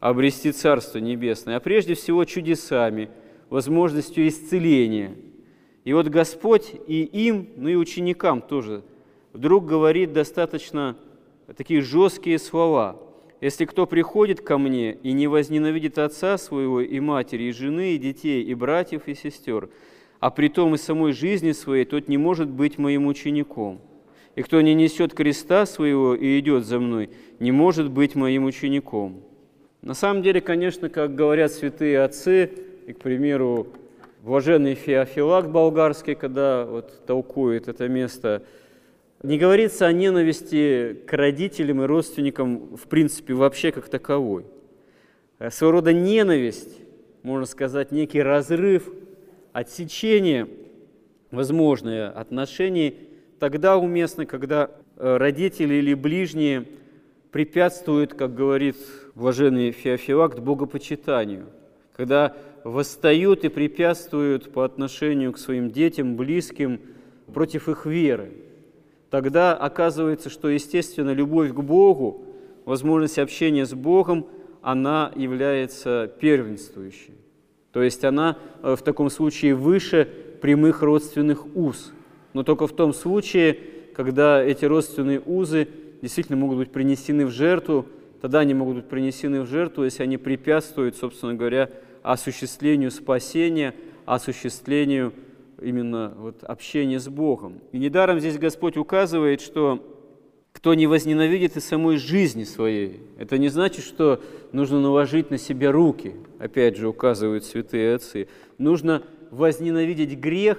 обрести 0.00 0.52
Царство 0.52 0.98
Небесное, 0.98 1.56
а 1.56 1.60
прежде 1.60 1.94
всего 1.94 2.24
чудесами, 2.24 3.10
возможностью 3.50 4.26
исцеления. 4.28 5.14
И 5.84 5.92
вот 5.92 6.08
Господь 6.08 6.72
и 6.86 7.02
им, 7.02 7.48
ну 7.56 7.68
и 7.68 7.74
ученикам 7.74 8.40
тоже, 8.40 8.82
вдруг 9.32 9.66
говорит 9.66 10.12
достаточно 10.12 10.96
такие 11.56 11.82
жесткие 11.82 12.38
слова– 12.38 12.96
если 13.42 13.64
кто 13.64 13.86
приходит 13.86 14.40
ко 14.40 14.56
мне 14.56 14.92
и 15.02 15.12
не 15.12 15.26
возненавидит 15.26 15.98
отца 15.98 16.38
своего 16.38 16.80
и 16.80 17.00
матери, 17.00 17.42
и 17.42 17.52
жены, 17.52 17.94
и 17.94 17.98
детей, 17.98 18.44
и 18.44 18.54
братьев, 18.54 19.08
и 19.08 19.16
сестер, 19.16 19.68
а 20.20 20.30
при 20.30 20.48
том 20.48 20.76
и 20.76 20.78
самой 20.78 21.12
жизни 21.12 21.50
своей, 21.50 21.84
тот 21.84 22.06
не 22.06 22.18
может 22.18 22.48
быть 22.48 22.78
моим 22.78 23.08
учеником. 23.08 23.80
И 24.36 24.42
кто 24.42 24.60
не 24.60 24.74
несет 24.74 25.12
креста 25.12 25.66
своего 25.66 26.14
и 26.14 26.38
идет 26.38 26.64
за 26.64 26.78
мной, 26.78 27.10
не 27.40 27.50
может 27.50 27.90
быть 27.90 28.14
моим 28.14 28.44
учеником. 28.44 29.24
На 29.82 29.94
самом 29.94 30.22
деле, 30.22 30.40
конечно, 30.40 30.88
как 30.88 31.16
говорят 31.16 31.50
святые 31.50 32.00
отцы, 32.00 32.48
и, 32.86 32.92
к 32.92 33.00
примеру, 33.00 33.66
блаженный 34.22 34.76
Феофилак 34.76 35.50
болгарский, 35.50 36.14
когда 36.14 36.64
вот 36.64 37.04
толкует 37.06 37.66
это 37.66 37.88
место– 37.88 38.44
не 39.22 39.38
говорится 39.38 39.86
о 39.86 39.92
ненависти 39.92 41.00
к 41.06 41.12
родителям 41.12 41.82
и 41.82 41.86
родственникам 41.86 42.76
в 42.76 42.88
принципе 42.88 43.34
вообще 43.34 43.70
как 43.70 43.88
таковой. 43.88 44.44
Э, 45.38 45.50
своего 45.50 45.72
рода 45.72 45.92
ненависть, 45.92 46.80
можно 47.22 47.46
сказать, 47.46 47.92
некий 47.92 48.20
разрыв, 48.20 48.88
отсечение, 49.52 50.48
возможное 51.30 52.10
отношений 52.10 52.96
тогда 53.38 53.76
уместно, 53.76 54.26
когда 54.26 54.70
э, 54.96 55.16
родители 55.16 55.74
или 55.74 55.94
ближние 55.94 56.66
препятствуют, 57.30 58.14
как 58.14 58.34
говорит 58.34 58.76
блаженный 59.14 59.70
Феофилакт, 59.70 60.40
богопочитанию, 60.40 61.46
когда 61.94 62.36
восстают 62.64 63.44
и 63.44 63.48
препятствуют 63.48 64.52
по 64.52 64.64
отношению 64.64 65.32
к 65.32 65.38
своим 65.38 65.70
детям, 65.70 66.16
близким, 66.16 66.80
против 67.32 67.68
их 67.68 67.86
веры– 67.86 68.32
тогда 69.12 69.54
оказывается, 69.54 70.30
что, 70.30 70.48
естественно, 70.48 71.10
любовь 71.10 71.50
к 71.52 71.60
Богу, 71.60 72.24
возможность 72.64 73.18
общения 73.18 73.66
с 73.66 73.74
Богом, 73.74 74.26
она 74.62 75.12
является 75.14 76.10
первенствующей. 76.18 77.12
То 77.72 77.82
есть 77.82 78.04
она 78.06 78.38
э, 78.62 78.74
в 78.74 78.80
таком 78.80 79.10
случае 79.10 79.54
выше 79.54 80.08
прямых 80.40 80.80
родственных 80.80 81.44
уз. 81.54 81.92
Но 82.32 82.42
только 82.42 82.66
в 82.66 82.72
том 82.72 82.94
случае, 82.94 83.58
когда 83.94 84.42
эти 84.42 84.64
родственные 84.64 85.20
узы 85.20 85.68
действительно 86.00 86.38
могут 86.38 86.56
быть 86.56 86.72
принесены 86.72 87.26
в 87.26 87.30
жертву, 87.30 87.84
тогда 88.22 88.38
они 88.38 88.54
могут 88.54 88.76
быть 88.76 88.88
принесены 88.88 89.42
в 89.42 89.46
жертву, 89.46 89.84
если 89.84 90.04
они 90.04 90.16
препятствуют, 90.16 90.96
собственно 90.96 91.34
говоря, 91.34 91.68
осуществлению 92.02 92.90
спасения, 92.90 93.74
осуществлению 94.06 95.12
именно 95.62 96.14
вот 96.16 96.44
общение 96.44 96.98
с 96.98 97.08
Богом. 97.08 97.60
И 97.72 97.78
недаром 97.78 98.20
здесь 98.20 98.38
Господь 98.38 98.76
указывает, 98.76 99.40
что 99.40 99.82
кто 100.52 100.74
не 100.74 100.86
возненавидит 100.86 101.56
и 101.56 101.60
самой 101.60 101.96
жизни 101.96 102.44
своей, 102.44 103.00
это 103.18 103.38
не 103.38 103.48
значит, 103.48 103.84
что 103.84 104.22
нужно 104.52 104.80
наложить 104.80 105.30
на 105.30 105.38
себя 105.38 105.72
руки, 105.72 106.14
опять 106.38 106.76
же 106.76 106.88
указывают 106.88 107.44
святые 107.44 107.94
отцы. 107.94 108.28
Нужно 108.58 109.02
возненавидеть 109.30 110.18
грех, 110.18 110.58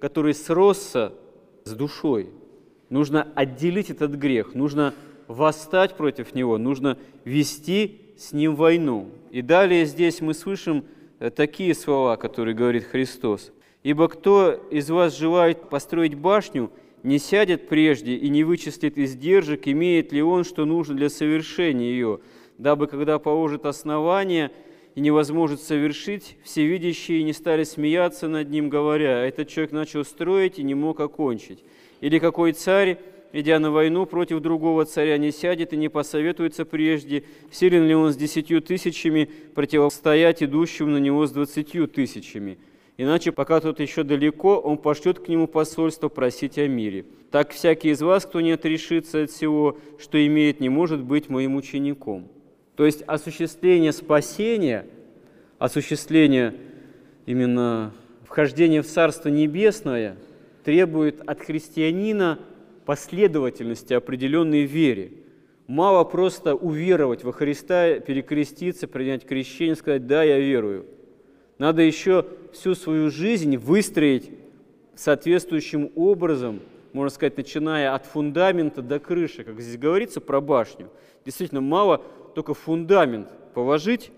который 0.00 0.34
сросся 0.34 1.12
с 1.64 1.72
душой. 1.72 2.30
Нужно 2.90 3.28
отделить 3.34 3.90
этот 3.90 4.12
грех, 4.12 4.54
нужно 4.54 4.94
восстать 5.28 5.96
против 5.96 6.34
него, 6.34 6.58
нужно 6.58 6.98
вести 7.24 8.00
с 8.16 8.32
ним 8.32 8.56
войну. 8.56 9.08
И 9.30 9.42
далее 9.42 9.84
здесь 9.86 10.20
мы 10.20 10.34
слышим 10.34 10.84
э, 11.20 11.30
такие 11.30 11.74
слова, 11.74 12.16
которые 12.16 12.54
говорит 12.54 12.84
Христос. 12.84 13.52
Ибо 13.82 14.08
кто 14.08 14.52
из 14.70 14.90
вас 14.90 15.16
желает 15.16 15.68
построить 15.68 16.14
башню, 16.14 16.70
не 17.02 17.18
сядет 17.18 17.68
прежде 17.68 18.16
и 18.16 18.28
не 18.28 18.42
вычислит 18.42 18.98
издержек, 18.98 19.68
имеет 19.68 20.12
ли 20.12 20.20
он, 20.20 20.44
что 20.44 20.64
нужно 20.64 20.96
для 20.96 21.08
совершения 21.08 21.90
ее, 21.90 22.20
дабы, 22.58 22.88
когда 22.88 23.20
положит 23.20 23.66
основание 23.66 24.50
и 24.96 25.00
невозможно 25.00 25.56
совершить, 25.56 26.36
всевидящие 26.42 27.22
не 27.22 27.32
стали 27.32 27.62
смеяться 27.62 28.26
над 28.26 28.50
ним, 28.50 28.68
говоря, 28.68 29.24
этот 29.24 29.48
человек 29.48 29.70
начал 29.70 30.04
строить 30.04 30.58
и 30.58 30.64
не 30.64 30.74
мог 30.74 30.98
окончить. 30.98 31.62
Или 32.00 32.18
какой 32.18 32.52
царь, 32.52 32.98
идя 33.32 33.60
на 33.60 33.70
войну 33.70 34.06
против 34.06 34.40
другого 34.40 34.86
царя, 34.86 35.18
не 35.18 35.30
сядет 35.30 35.72
и 35.72 35.76
не 35.76 35.88
посоветуется 35.88 36.64
прежде, 36.64 37.22
силен 37.52 37.86
ли 37.86 37.94
он 37.94 38.12
с 38.12 38.16
десятью 38.16 38.60
тысячами 38.60 39.30
противостоять 39.54 40.42
идущим 40.42 40.92
на 40.92 40.98
него 40.98 41.28
с 41.28 41.30
двадцатью 41.30 41.86
тысячами– 41.86 42.58
Иначе, 43.00 43.30
пока 43.30 43.60
тот 43.60 43.78
еще 43.78 44.02
далеко, 44.02 44.58
он 44.58 44.76
пошлет 44.76 45.20
к 45.20 45.28
нему 45.28 45.46
посольство 45.46 46.08
просить 46.08 46.58
о 46.58 46.66
мире. 46.66 47.06
Так 47.30 47.52
всякий 47.52 47.90
из 47.90 48.02
вас, 48.02 48.26
кто 48.26 48.40
не 48.40 48.50
отрешится 48.50 49.22
от 49.22 49.30
всего, 49.30 49.78
что 50.00 50.24
имеет, 50.26 50.58
не 50.58 50.68
может 50.68 51.04
быть 51.04 51.28
моим 51.28 51.54
учеником. 51.54 52.26
То 52.74 52.84
есть 52.84 53.02
осуществление 53.06 53.92
спасения, 53.92 54.84
осуществление 55.60 56.56
именно 57.24 57.94
вхождения 58.24 58.82
в 58.82 58.86
Царство 58.86 59.28
Небесное 59.28 60.16
требует 60.64 61.20
от 61.20 61.40
христианина 61.40 62.40
последовательности 62.84 63.92
определенной 63.92 64.64
вере. 64.64 65.12
Мало 65.68 66.02
просто 66.02 66.56
уверовать 66.56 67.22
во 67.22 67.32
Христа, 67.32 68.00
перекреститься, 68.00 68.88
принять 68.88 69.24
крещение, 69.24 69.76
сказать 69.76 70.08
«да, 70.08 70.24
я 70.24 70.40
верую». 70.40 70.97
Надо 71.58 71.82
еще 71.82 72.24
всю 72.52 72.74
свою 72.74 73.10
жизнь 73.10 73.56
выстроить 73.56 74.30
соответствующим 74.94 75.90
образом, 75.96 76.60
можно 76.92 77.10
сказать, 77.10 77.36
начиная 77.36 77.94
от 77.94 78.06
фундамента 78.06 78.80
до 78.82 78.98
крыши, 78.98 79.44
как 79.44 79.60
здесь 79.60 79.78
говорится 79.78 80.20
про 80.20 80.40
башню. 80.40 80.88
Действительно, 81.24 81.60
мало 81.60 82.02
только 82.34 82.54
фундамент 82.54 83.28
положить, 83.54 84.12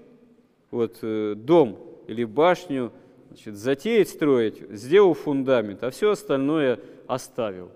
вот 0.71 0.99
э, 1.03 1.35
дом 1.37 1.79
или 2.07 2.25
башню, 2.25 2.93
значит, 3.29 3.57
затеять 3.57 4.09
строить, 4.09 4.63
сделал 4.71 5.15
фундамент, 5.15 5.83
а 5.83 5.91
все 5.91 6.11
остальное 6.11 6.79
оставил. 7.07 7.71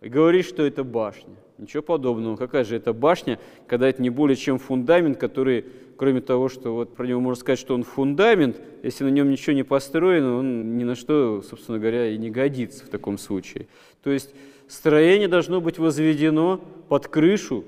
И 0.00 0.08
говорит, 0.08 0.46
что 0.46 0.62
это 0.62 0.84
башня. 0.84 1.34
Ничего 1.58 1.82
подобного. 1.82 2.36
Какая 2.36 2.62
же 2.64 2.76
это 2.76 2.92
башня, 2.92 3.40
когда 3.66 3.88
это 3.88 4.00
не 4.00 4.10
более 4.10 4.36
чем 4.36 4.58
фундамент, 4.58 5.18
который 5.18 5.64
кроме 5.98 6.20
того, 6.20 6.48
что 6.48 6.74
вот 6.74 6.94
про 6.94 7.06
него 7.06 7.20
можно 7.20 7.40
сказать, 7.40 7.58
что 7.58 7.74
он 7.74 7.82
фундамент, 7.82 8.60
если 8.84 9.02
на 9.02 9.08
нем 9.08 9.28
ничего 9.30 9.54
не 9.54 9.64
построено, 9.64 10.38
он 10.38 10.78
ни 10.78 10.84
на 10.84 10.94
что, 10.94 11.42
собственно 11.42 11.78
говоря, 11.78 12.08
и 12.08 12.16
не 12.16 12.30
годится 12.30 12.86
в 12.86 12.88
таком 12.88 13.18
случае. 13.18 13.66
То 14.04 14.10
есть 14.10 14.32
строение 14.68 15.26
должно 15.26 15.60
быть 15.60 15.78
возведено 15.78 16.60
под 16.88 17.08
крышу, 17.08 17.64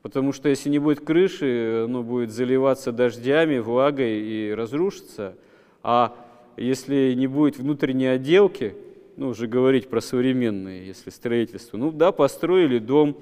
потому 0.00 0.32
что 0.32 0.48
если 0.48 0.70
не 0.70 0.78
будет 0.78 1.00
крыши, 1.00 1.82
оно 1.84 2.02
будет 2.02 2.30
заливаться 2.30 2.90
дождями, 2.90 3.58
влагой 3.58 4.20
и 4.20 4.54
разрушится. 4.54 5.36
А 5.82 6.16
если 6.56 7.12
не 7.12 7.26
будет 7.26 7.58
внутренней 7.58 8.06
отделки, 8.06 8.74
ну, 9.16 9.28
уже 9.28 9.46
говорить 9.46 9.88
про 9.88 10.00
современные, 10.00 10.86
если 10.86 11.10
строительство, 11.10 11.76
ну 11.76 11.92
да, 11.92 12.12
построили 12.12 12.78
дом, 12.78 13.14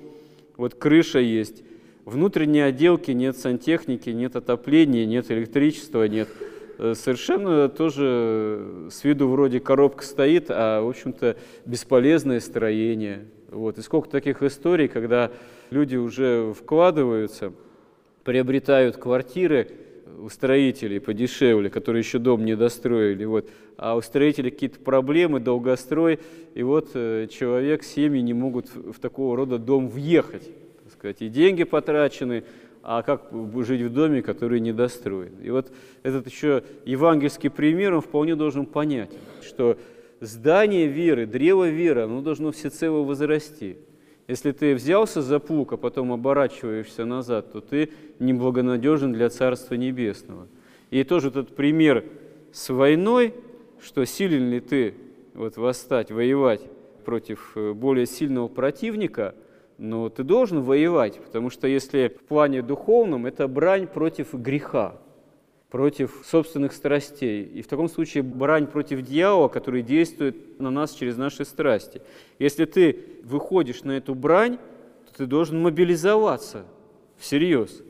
вот 0.56 0.74
крыша 0.74 1.18
есть, 1.18 1.64
внутренней 2.10 2.60
отделки, 2.60 3.12
нет 3.12 3.36
сантехники, 3.36 4.10
нет 4.10 4.36
отопления, 4.36 5.06
нет 5.06 5.30
электричества, 5.30 6.06
нет. 6.08 6.28
Э, 6.78 6.94
совершенно 6.94 7.68
тоже 7.68 8.88
с 8.90 9.04
виду 9.04 9.28
вроде 9.28 9.60
коробка 9.60 10.04
стоит, 10.04 10.46
а, 10.48 10.82
в 10.82 10.88
общем-то, 10.88 11.36
бесполезное 11.64 12.40
строение. 12.40 13.26
Вот. 13.50 13.78
И 13.78 13.82
сколько 13.82 14.08
таких 14.08 14.42
историй, 14.42 14.88
когда 14.88 15.30
люди 15.70 15.96
уже 15.96 16.52
вкладываются, 16.52 17.52
приобретают 18.24 18.96
квартиры, 18.96 19.68
у 20.20 20.28
строителей 20.28 21.00
подешевле, 21.00 21.70
которые 21.70 22.00
еще 22.00 22.18
дом 22.18 22.44
не 22.44 22.56
достроили, 22.56 23.24
вот, 23.24 23.48
а 23.76 23.96
у 23.96 24.02
строителей 24.02 24.50
какие-то 24.50 24.78
проблемы, 24.80 25.40
долгострой, 25.40 26.20
и 26.54 26.62
вот 26.62 26.90
э, 26.94 27.26
человек, 27.30 27.82
семьи 27.82 28.20
не 28.20 28.34
могут 28.34 28.68
в, 28.74 28.98
такого 29.00 29.36
рода 29.36 29.58
дом 29.58 29.88
въехать, 29.88 30.48
сказать, 31.00 31.20
и 31.20 31.28
деньги 31.28 31.64
потрачены, 31.64 32.44
а 32.82 33.02
как 33.02 33.32
жить 33.64 33.82
в 33.82 33.92
доме, 33.92 34.22
который 34.22 34.60
недостроен. 34.60 35.32
И 35.42 35.50
вот 35.50 35.72
этот 36.04 36.28
еще 36.28 36.62
евангельский 36.84 37.50
пример, 37.50 37.94
он 37.94 38.00
вполне 38.00 38.36
должен 38.36 38.64
понять, 38.64 39.10
что 39.42 39.76
здание 40.20 40.86
веры, 40.86 41.26
древо 41.26 41.68
веры, 41.68 42.02
оно 42.02 42.20
должно 42.20 42.52
всецело 42.52 43.02
возрасти– 43.02 43.76
если 44.30 44.52
ты 44.52 44.76
взялся 44.76 45.22
за 45.22 45.40
плуг, 45.40 45.72
а 45.72 45.76
потом 45.76 46.12
оборачиваешься 46.12 47.04
назад, 47.04 47.50
то 47.50 47.60
ты 47.60 47.90
неблагонадежен 48.20 49.12
для 49.12 49.28
Царства 49.28 49.74
Небесного. 49.74 50.46
И 50.90 51.02
тоже 51.02 51.30
этот 51.30 51.56
пример 51.56 52.04
с 52.52 52.68
войной, 52.68 53.34
что 53.82 54.04
силен 54.04 54.48
ли 54.52 54.60
ты 54.60 54.94
вот 55.34 55.56
восстать, 55.56 56.12
воевать 56.12 56.60
против 57.04 57.56
э, 57.56 57.72
более 57.72 58.06
сильного 58.06 58.46
противника, 58.46 59.34
но 59.80 60.10
ты 60.10 60.24
должен 60.24 60.60
воевать, 60.60 61.18
потому 61.18 61.48
что 61.48 61.66
если 61.66 62.08
в 62.08 62.26
плане 62.26 62.60
духовном, 62.60 63.24
это 63.24 63.48
брань 63.48 63.86
против 63.86 64.34
греха 64.34 65.00
против 65.70 66.22
собственных 66.24 66.72
страстей. 66.72 67.44
И 67.44 67.62
в 67.62 67.68
таком 67.68 67.88
случае 67.88 68.22
брань 68.22 68.66
против 68.66 69.02
дьявола, 69.02 69.48
который 69.48 69.82
действует 69.82 70.60
на 70.60 70.70
нас 70.70 70.92
через 70.92 71.16
наши 71.16 71.44
страсти. 71.44 72.02
Если 72.38 72.64
ты 72.64 73.04
выходишь 73.22 73.84
на 73.84 73.92
эту 73.92 74.14
брань, 74.14 74.58
то 75.06 75.18
ты 75.18 75.26
должен 75.26 75.62
мобилизоваться 75.62 76.66
всерьез. 77.16 77.82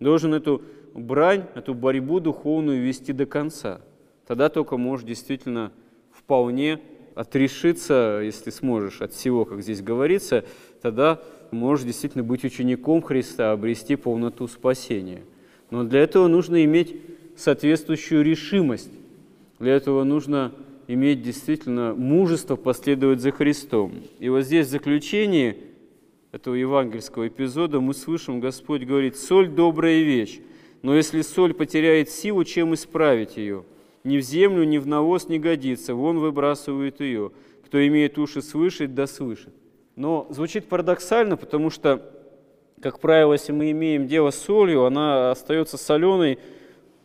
Должен 0.00 0.32
эту 0.32 0.62
брань, 0.94 1.44
эту 1.54 1.74
борьбу 1.74 2.20
духовную 2.20 2.82
вести 2.82 3.12
до 3.12 3.26
конца. 3.26 3.80
Тогда 4.26 4.48
только 4.48 4.76
можешь 4.76 5.04
действительно 5.04 5.72
вполне 6.12 6.80
отрешиться, 7.14 8.20
если 8.22 8.50
сможешь, 8.50 9.00
от 9.00 9.12
всего, 9.12 9.44
как 9.44 9.62
здесь 9.62 9.82
говорится, 9.82 10.44
тогда 10.82 11.20
можешь 11.50 11.86
действительно 11.86 12.24
быть 12.24 12.44
учеником 12.44 13.02
Христа, 13.02 13.52
обрести 13.52 13.96
полноту 13.96 14.48
спасения. 14.48 15.22
Но 15.70 15.84
для 15.84 16.00
этого 16.00 16.28
нужно 16.28 16.64
иметь 16.64 16.96
соответствующую 17.36 18.22
решимость. 18.24 18.90
Для 19.58 19.74
этого 19.74 20.04
нужно 20.04 20.52
иметь 20.86 21.22
действительно 21.22 21.94
мужество 21.94 22.56
последовать 22.56 23.20
за 23.20 23.30
Христом. 23.30 24.02
И 24.18 24.28
вот 24.28 24.42
здесь 24.42 24.66
в 24.66 24.70
заключении 24.70 25.56
этого 26.32 26.54
евангельского 26.54 27.28
эпизода 27.28 27.80
мы 27.80 27.94
слышим, 27.94 28.40
Господь 28.40 28.82
говорит, 28.82 29.16
«Соль– 29.16 29.48
добрая 29.50 30.02
вещь, 30.02 30.40
но 30.82 30.94
если 30.94 31.22
соль 31.22 31.54
потеряет 31.54 32.10
силу, 32.10 32.44
чем 32.44 32.74
исправить 32.74 33.36
ее? 33.36 33.64
Ни 34.04 34.18
в 34.18 34.22
землю, 34.22 34.64
ни 34.64 34.78
в 34.78 34.86
навоз 34.86 35.28
не 35.28 35.38
годится, 35.38 35.94
вон 35.94 36.18
выбрасывают 36.18 37.00
ее. 37.00 37.32
Кто 37.66 37.84
имеет 37.86 38.18
уши 38.18 38.42
слышать, 38.42 38.94
да 38.94 39.06
слышит». 39.06 39.54
Но 39.96 40.26
звучит 40.30 40.66
парадоксально, 40.66 41.36
потому 41.36 41.70
что, 41.70 42.02
как 42.80 43.00
правило, 43.00 43.32
если 43.32 43.52
мы 43.52 43.70
имеем 43.70 44.06
дело 44.06 44.30
с 44.30 44.36
солью, 44.36 44.84
она 44.84 45.30
остается 45.30 45.76
соленой– 45.76 46.38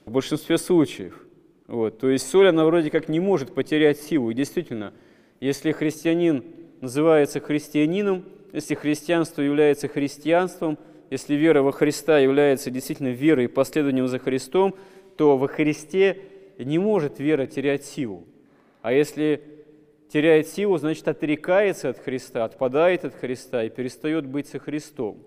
в 0.09 0.11
большинстве 0.11 0.57
случаев. 0.57 1.23
Вот. 1.67 1.99
То 1.99 2.09
есть 2.09 2.27
соль, 2.27 2.49
она 2.49 2.65
вроде 2.65 2.89
как 2.89 3.09
не 3.09 3.19
может 3.19 3.53
потерять 3.53 3.99
силу. 3.99 4.31
И 4.31 4.33
действительно, 4.33 4.91
если 5.39 5.71
христианин 5.71 6.43
называется 6.81 7.39
христианином, 7.39 8.25
если 8.51 8.73
христианство 8.73 9.43
является 9.43 9.87
христианством, 9.87 10.79
если 11.11 11.35
вера 11.35 11.61
во 11.61 11.71
Христа 11.71 12.17
является 12.17 12.71
действительно 12.71 13.09
верой 13.09 13.45
и 13.45 13.47
последованием 13.47 14.07
за 14.07 14.17
Христом, 14.19 14.75
то 15.15 15.37
во 15.37 15.47
Христе 15.47 16.21
не 16.65 16.77
может 16.77 17.19
вера 17.19 17.45
терять 17.45 17.85
силу. 17.85 18.25
А 18.81 18.91
если 18.91 19.43
теряет 20.09 20.47
силу, 20.47 20.77
значит 20.77 21.07
отрекается 21.07 21.89
от 21.89 21.99
Христа, 21.99 22.43
отпадает 22.43 23.05
от 23.05 23.13
Христа 23.13 23.63
и 23.63 23.69
перестает 23.69 24.25
быть 24.25 24.47
со 24.47 24.59
Христом. 24.59 25.17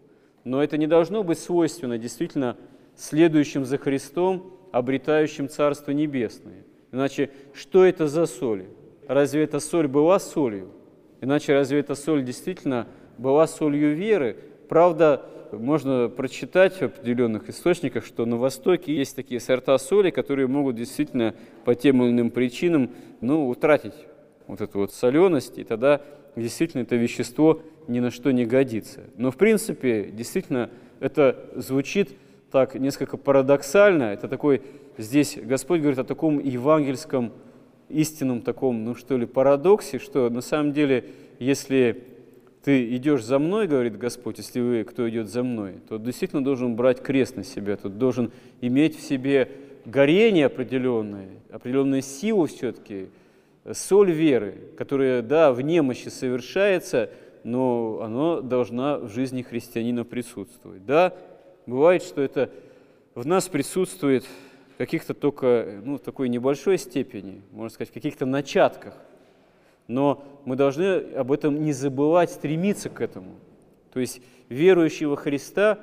Но 0.44 0.62
это 0.62 0.76
не 0.76 0.86
должно 0.86 1.22
быть 1.22 1.38
свойственно 1.38 1.98
действительно 1.98 2.56
следующим 2.96 3.64
за 3.64 3.78
Христом 3.78 4.54
обретающим 4.72 5.48
Царство 5.48 5.92
Небесное. 5.92 6.64
Иначе, 6.90 7.30
что 7.54 7.84
это 7.84 8.08
за 8.08 8.26
соль? 8.26 8.66
Разве 9.06 9.44
эта 9.44 9.60
соль 9.60 9.88
была 9.88 10.18
солью? 10.18 10.72
Иначе, 11.20 11.54
разве 11.54 11.80
эта 11.80 11.94
соль 11.94 12.24
действительно 12.24 12.88
была 13.18 13.46
солью 13.46 13.94
веры? 13.94 14.36
Правда, 14.68 15.24
можно 15.58 16.08
прочитать 16.08 16.74
в 16.74 16.82
определенных 16.82 17.48
источниках, 17.48 18.04
что 18.04 18.26
на 18.26 18.36
Востоке 18.36 18.94
есть 18.94 19.16
такие 19.16 19.40
сорта 19.40 19.78
соли, 19.78 20.10
которые 20.10 20.46
могут 20.46 20.76
действительно 20.76 21.34
по 21.64 21.74
тем 21.74 22.02
или 22.02 22.10
иным 22.10 22.30
причинам 22.30 22.90
ну, 23.20 23.48
утратить 23.48 23.94
вот 24.46 24.60
эту 24.60 24.78
вот 24.78 24.92
соленость, 24.92 25.58
и 25.58 25.64
тогда 25.64 26.00
действительно 26.36 26.82
это 26.82 26.96
вещество 26.96 27.62
ни 27.88 28.00
на 28.00 28.10
что 28.10 28.30
не 28.30 28.44
годится. 28.44 29.00
Но 29.16 29.30
в 29.30 29.36
принципе, 29.36 30.10
действительно, 30.12 30.70
это 31.00 31.50
звучит 31.56 32.10
так 32.50 32.74
несколько 32.74 33.16
парадоксально. 33.16 34.04
Это 34.04 34.28
такой, 34.28 34.62
здесь 34.98 35.38
Господь 35.42 35.80
говорит 35.80 35.98
о 35.98 36.04
таком 36.04 36.38
евангельском, 36.38 37.32
истинном 37.88 38.42
таком, 38.42 38.84
ну 38.84 38.94
что 38.94 39.16
ли, 39.16 39.26
парадоксе, 39.26 39.98
что 39.98 40.30
на 40.30 40.40
самом 40.40 40.72
деле, 40.72 41.06
если 41.38 42.04
ты 42.64 42.94
идешь 42.96 43.24
за 43.24 43.38
мной, 43.38 43.66
говорит 43.66 43.98
Господь, 43.98 44.38
если 44.38 44.60
вы, 44.60 44.84
кто 44.84 45.08
идет 45.08 45.28
за 45.28 45.42
мной, 45.42 45.74
то 45.88 45.98
действительно 45.98 46.44
должен 46.44 46.76
брать 46.76 47.02
крест 47.02 47.36
на 47.36 47.44
себя, 47.44 47.76
тут 47.76 47.98
должен 47.98 48.30
иметь 48.60 48.98
в 48.98 49.02
себе 49.02 49.50
горение 49.84 50.46
определенное, 50.46 51.28
определенную 51.50 52.02
силу 52.02 52.46
все-таки, 52.46 53.08
соль 53.72 54.12
веры, 54.12 54.54
которая, 54.76 55.22
да, 55.22 55.52
в 55.52 55.60
немощи 55.60 56.08
совершается, 56.08 57.10
но 57.44 58.00
она 58.02 58.40
должна 58.40 58.98
в 58.98 59.08
жизни 59.08 59.42
христианина 59.42 60.04
присутствовать. 60.04 60.86
Да, 60.86 61.14
Бывает, 61.66 62.02
что 62.02 62.20
это 62.22 62.50
в 63.14 63.24
нас 63.24 63.48
присутствует 63.48 64.24
в 64.74 64.78
каких-то 64.78 65.14
только, 65.14 65.80
ну, 65.84 65.96
в 65.96 66.00
такой 66.00 66.28
небольшой 66.28 66.76
степени, 66.76 67.42
можно 67.52 67.72
сказать, 67.72 67.90
в 67.90 67.94
каких-то 67.94 68.26
начатках. 68.26 68.96
Но 69.88 70.24
мы 70.44 70.56
должны 70.56 70.96
об 71.14 71.32
этом 71.32 71.62
не 71.62 71.72
забывать, 71.72 72.30
стремиться 72.30 72.88
к 72.88 73.00
этому. 73.00 73.34
То 73.92 74.00
есть 74.00 74.20
верующий 74.48 75.06
во 75.06 75.16
Христа, 75.16 75.78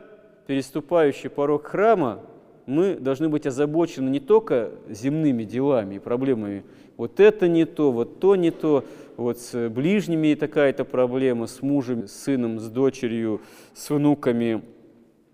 переступающий 0.48 1.30
порог 1.30 1.68
храма, 1.68 2.22
мы 2.66 2.96
должны 2.96 3.30
быть 3.30 3.48
озабочены 3.48 4.10
не 4.10 4.20
только 4.20 4.72
земными 4.90 5.44
делами 5.44 5.96
и 5.96 6.00
проблемами. 6.00 6.64
Вот 6.98 7.20
это 7.20 7.48
не 7.48 7.66
то, 7.66 7.92
вот 7.92 8.20
то 8.20 8.36
не 8.36 8.52
то, 8.52 8.84
вот 9.18 9.40
с 9.40 9.70
ближними 9.70 10.34
такая-то 10.34 10.86
проблема, 10.86 11.48
с 11.48 11.62
мужем, 11.62 12.08
с 12.08 12.12
сыном, 12.12 12.60
с 12.60 12.68
дочерью, 12.70 13.42
с 13.74 13.90
внуками– 13.90 14.64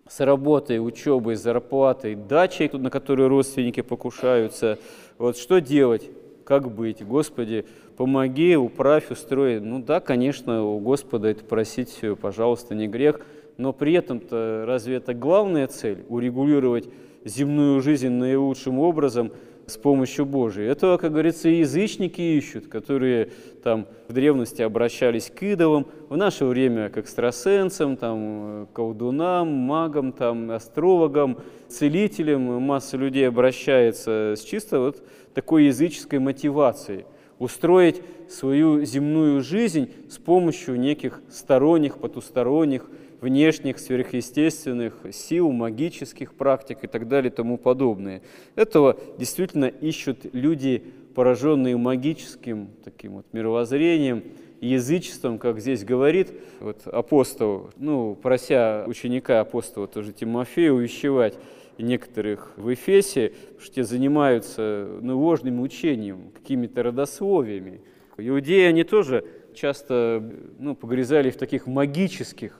с 0.07 0.23
работой, 0.23 0.85
учебой, 0.85 1.35
зарплатой, 1.35 2.15
дачей, 2.15 2.69
на 2.71 2.89
которую 2.89 3.29
родственники 3.29 3.81
покушаются. 3.81 4.77
Вот 5.17 5.37
что 5.37 5.59
делать? 5.59 6.09
Как 6.45 6.71
быть? 6.71 7.03
Господи, 7.03 7.65
помоги, 7.97 8.55
управь, 8.55 9.09
устрой. 9.09 9.59
Ну 9.59 9.81
да, 9.81 9.99
конечно, 9.99 10.63
у 10.63 10.79
Господа 10.79 11.29
это 11.29 11.43
просить, 11.43 11.99
пожалуйста, 12.21 12.75
не 12.75 12.87
грех, 12.87 13.19
но 13.57 13.73
при 13.73 13.93
этом-то 13.93 14.63
разве 14.67 14.97
это 14.97 15.15
главная 15.15 15.65
цель? 15.65 16.05
Урегулировать 16.07 16.87
земную 17.25 17.81
жизнь 17.81 18.09
наилучшим 18.09 18.79
образом– 18.79 19.31
с 19.67 19.77
помощью 19.77 20.25
Божией. 20.25 20.67
Это, 20.67 20.97
как 20.99 21.11
говорится, 21.11 21.49
язычники 21.49 22.21
ищут, 22.21 22.67
которые 22.67 23.31
там 23.63 23.87
в 24.07 24.13
древности 24.13 24.61
обращались 24.61 25.31
к 25.35 25.41
идолам, 25.43 25.87
в 26.09 26.15
наше 26.17 26.45
время 26.45 26.89
к 26.89 26.97
экстрасенсам, 26.97 27.97
там, 27.97 28.67
колдунам, 28.73 29.47
магам, 29.47 30.11
там, 30.11 30.51
астрологам, 30.51 31.39
целителям. 31.67 32.61
Масса 32.61 32.97
людей 32.97 33.27
обращается 33.27 34.35
с 34.37 34.43
чисто 34.43 34.79
вот 34.79 35.03
такой 35.35 35.65
языческой 35.65 36.19
мотивацией 36.19 37.05
устроить 37.37 38.01
свою 38.29 38.85
земную 38.85 39.41
жизнь 39.41 39.91
с 40.09 40.17
помощью 40.17 40.79
неких 40.79 41.21
сторонних, 41.29 41.97
потусторонних, 41.97 42.89
внешних 43.19 43.77
сверхъестественных 43.79 44.93
сил, 45.11 45.51
магических 45.51 46.33
практик 46.33 46.79
и 46.83 46.87
так 46.87 47.07
далее 47.07 47.31
и 47.31 47.35
тому 47.35 47.57
подобное. 47.57 48.21
Этого 48.55 48.97
действительно 49.17 49.65
ищут 49.65 50.19
люди, 50.33 50.83
пораженные 51.13 51.77
магическим 51.77 52.69
таким 52.83 53.13
вот 53.13 53.25
мировоззрением, 53.33 54.23
язычеством, 54.61 55.37
как 55.37 55.59
здесь 55.59 55.83
говорит 55.83 56.31
вот 56.59 56.87
апостол, 56.87 57.69
ну, 57.77 58.15
прося 58.15 58.85
ученика 58.87 59.41
апостола 59.41 59.87
тоже 59.87 60.13
Тимофея 60.13 60.71
увещевать 60.71 61.35
некоторых 61.77 62.53
в 62.57 62.73
Эфесе, 62.73 63.33
что 63.59 63.75
те 63.75 63.83
занимаются 63.83 64.87
ну, 65.01 65.19
ложным 65.19 65.61
учением, 65.61 66.31
какими-то 66.33 66.83
родословиями. 66.83 67.81
Иудеи, 68.17 68.63
они 68.65 68.83
тоже 68.83 69.25
часто 69.53 70.23
ну, 70.59 70.75
погрязали 70.75 71.29
в 71.29 71.37
таких 71.37 71.67
магических 71.67 72.59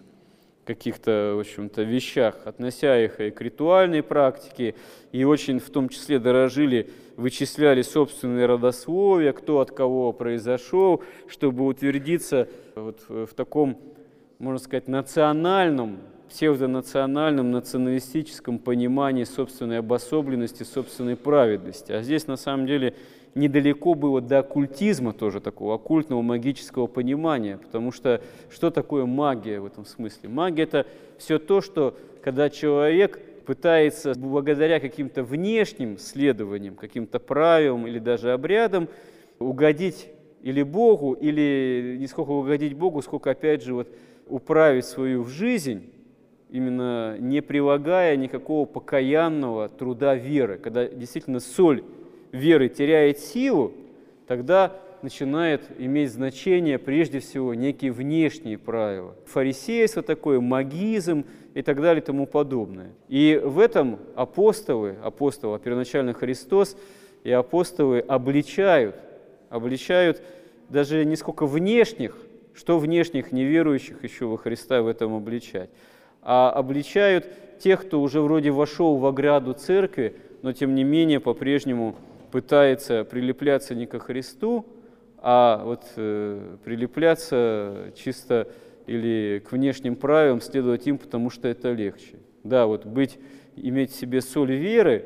каких-то, 0.65 1.33
в 1.35 1.39
общем-то, 1.39 1.83
вещах, 1.83 2.35
относя 2.45 2.99
их 2.99 3.19
и 3.21 3.29
к 3.29 3.39
ритуальной 3.39 4.01
практике, 4.01 4.75
и 5.11 5.23
очень 5.23 5.59
в 5.59 5.69
том 5.69 5.89
числе 5.89 6.19
дорожили, 6.19 6.89
вычисляли 7.15 7.83
собственные 7.83 8.47
родословия, 8.47 9.31
кто 9.31 9.59
от 9.59 9.71
кого 9.71 10.11
произошел, 10.11 11.03
чтобы 11.27 11.65
утвердиться 11.67 12.49
вот 12.73 13.05
в 13.07 13.33
таком, 13.35 13.77
можно 14.39 14.59
сказать, 14.59 14.87
национальном, 14.87 15.99
псевдонациональном, 16.29 17.51
националистическом 17.51 18.59
понимании 18.59 19.23
собственной 19.23 19.79
обособленности, 19.79 20.63
собственной 20.63 21.15
праведности. 21.15 21.91
А 21.91 22.01
здесь, 22.01 22.27
на 22.27 22.35
самом 22.35 22.67
деле, 22.67 22.95
недалеко 23.35 23.93
было 23.93 24.21
до 24.21 24.39
оккультизма 24.39 25.13
тоже 25.13 25.39
такого, 25.41 25.75
оккультного 25.75 26.21
магического 26.21 26.87
понимания, 26.87 27.57
потому 27.57 27.91
что 27.91 28.21
что 28.49 28.71
такое 28.71 29.05
магия 29.05 29.59
в 29.59 29.65
этом 29.65 29.85
смысле? 29.85 30.29
Магия– 30.29 30.63
это 30.63 30.85
все 31.17 31.37
то, 31.37 31.61
что 31.61 31.97
когда 32.23 32.49
человек 32.49 33.19
пытается 33.45 34.13
благодаря 34.15 34.79
каким-то 34.79 35.23
внешним 35.23 35.97
следованиям, 35.97 36.75
каким-то 36.75 37.19
правилам 37.19 37.85
или 37.85 37.99
даже 37.99 38.31
обрядам 38.31 38.89
угодить 39.37 40.07
или 40.41 40.63
Богу, 40.63 41.13
или 41.13 41.97
не 41.99 42.07
сколько 42.07 42.31
угодить 42.31 42.73
Богу, 42.73 43.01
сколько, 43.01 43.31
опять 43.31 43.63
же, 43.63 43.73
вот 43.73 43.87
управить 44.27 44.85
свою 44.85 45.25
жизнь, 45.25 45.91
именно 46.49 47.17
не 47.19 47.41
прилагая 47.41 48.15
никакого 48.15 48.65
покаянного 48.65 49.69
труда 49.69 50.15
веры, 50.15 50.57
когда 50.57 50.87
действительно 50.87 51.39
соль 51.39 51.83
веры 52.31 52.69
теряет 52.69 53.19
силу, 53.19 53.73
тогда 54.27 54.73
начинает 55.01 55.61
иметь 55.77 56.11
значение 56.11 56.79
прежде 56.79 57.19
всего 57.19 57.53
некие 57.53 57.91
внешние 57.91 58.57
правила. 58.57 59.15
Фарисейство 59.25 60.01
такое, 60.01 60.39
магизм 60.39 61.25
и 61.53 61.61
так 61.61 61.81
далее 61.81 62.01
и 62.01 62.05
тому 62.05 62.25
подобное. 62.25 62.91
И 63.07 63.39
в 63.43 63.59
этом 63.59 63.99
апостолы, 64.15 64.95
апостолы, 65.03 65.55
а 65.55 65.59
первоначально 65.59 66.13
Христос 66.13 66.75
и 67.23 67.31
апостолы 67.31 67.99
обличают, 67.99 68.95
обличают 69.49 70.21
даже 70.69 71.05
не 71.05 71.15
сколько 71.15 71.45
внешних, 71.45 72.17
что 72.55 72.79
внешних 72.79 73.31
неверующих 73.31 74.03
еще 74.03 74.25
во 74.25 74.37
Христа 74.37 74.81
в 74.81 74.87
этом 74.87 75.13
обличать, 75.13 75.69
а 76.25 76.49
обличают 76.49 77.27
тех, 77.59 77.85
кто 77.85 78.01
уже 78.01 78.19
вроде 78.19 78.51
вошел 78.51 78.97
в 78.97 79.05
ограду 79.05 79.53
церкви, 79.53 80.17
но 80.41 80.51
тем 80.51 80.75
не 80.75 80.83
менее 80.83 81.19
по-прежнему 81.19 81.95
пытается 82.31 83.05
прилепляться 83.05 83.75
не 83.75 83.85
ко 83.85 83.99
Христу, 83.99 84.65
а 85.19 85.63
вот 85.63 85.83
э, 85.95 86.57
прилепляться 86.65 87.93
чисто 87.95 88.49
или 88.87 89.41
к 89.47 89.51
внешним 89.51 89.95
правилам, 89.95 90.41
следовать 90.41 90.85
им, 90.87 90.97
потому 90.97 91.29
что 91.29 91.47
это 91.47 91.71
легче. 91.71 92.17
Да, 92.43 92.65
вот 92.65 92.85
быть, 92.85 93.17
иметь 93.55 93.91
в 93.91 93.95
себе 93.95 94.21
соль 94.21 94.53
веры, 94.53 95.05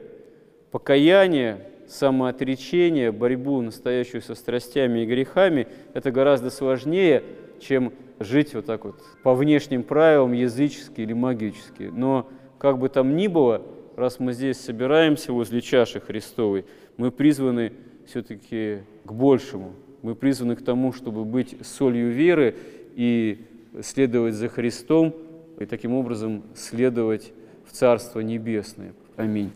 покаяние, 0.71 1.67
самоотречение, 1.87 3.11
борьбу 3.11 3.61
настоящую 3.61 4.21
со 4.21 4.35
страстями 4.35 4.99
и 4.99 5.05
грехами, 5.05 5.67
это 5.93 6.11
гораздо 6.11 6.49
сложнее, 6.49 7.23
чем 7.61 7.93
жить 8.19 8.53
вот 8.53 8.65
так 8.65 8.85
вот 8.85 9.01
по 9.23 9.33
внешним 9.33 9.83
правилам, 9.83 10.33
язычески 10.33 11.01
или 11.01 11.13
магически. 11.13 11.83
Но 11.83 12.29
как 12.57 12.77
бы 12.77 12.89
там 12.89 13.15
ни 13.15 13.27
было, 13.27 13.61
раз 13.95 14.19
мы 14.19 14.33
здесь 14.33 14.59
собираемся 14.59 15.31
возле 15.33 15.61
чаши 15.61 15.99
Христовой, 15.99 16.65
мы 16.97 17.11
призваны 17.11 17.73
все-таки 18.05 18.79
к 19.05 19.11
большему. 19.11 19.73
Мы 20.01 20.15
призваны 20.15 20.55
к 20.55 20.63
тому, 20.63 20.93
чтобы 20.93 21.25
быть 21.25 21.55
солью 21.65 22.11
веры 22.11 22.55
и 22.95 23.45
следовать 23.81 24.33
за 24.33 24.47
Христом, 24.47 25.13
и 25.59 25.65
таким 25.65 25.93
образом 25.93 26.43
следовать 26.55 27.33
в 27.65 27.73
Царство 27.73 28.21
Небесное. 28.21 28.93
Аминь. 29.17 29.51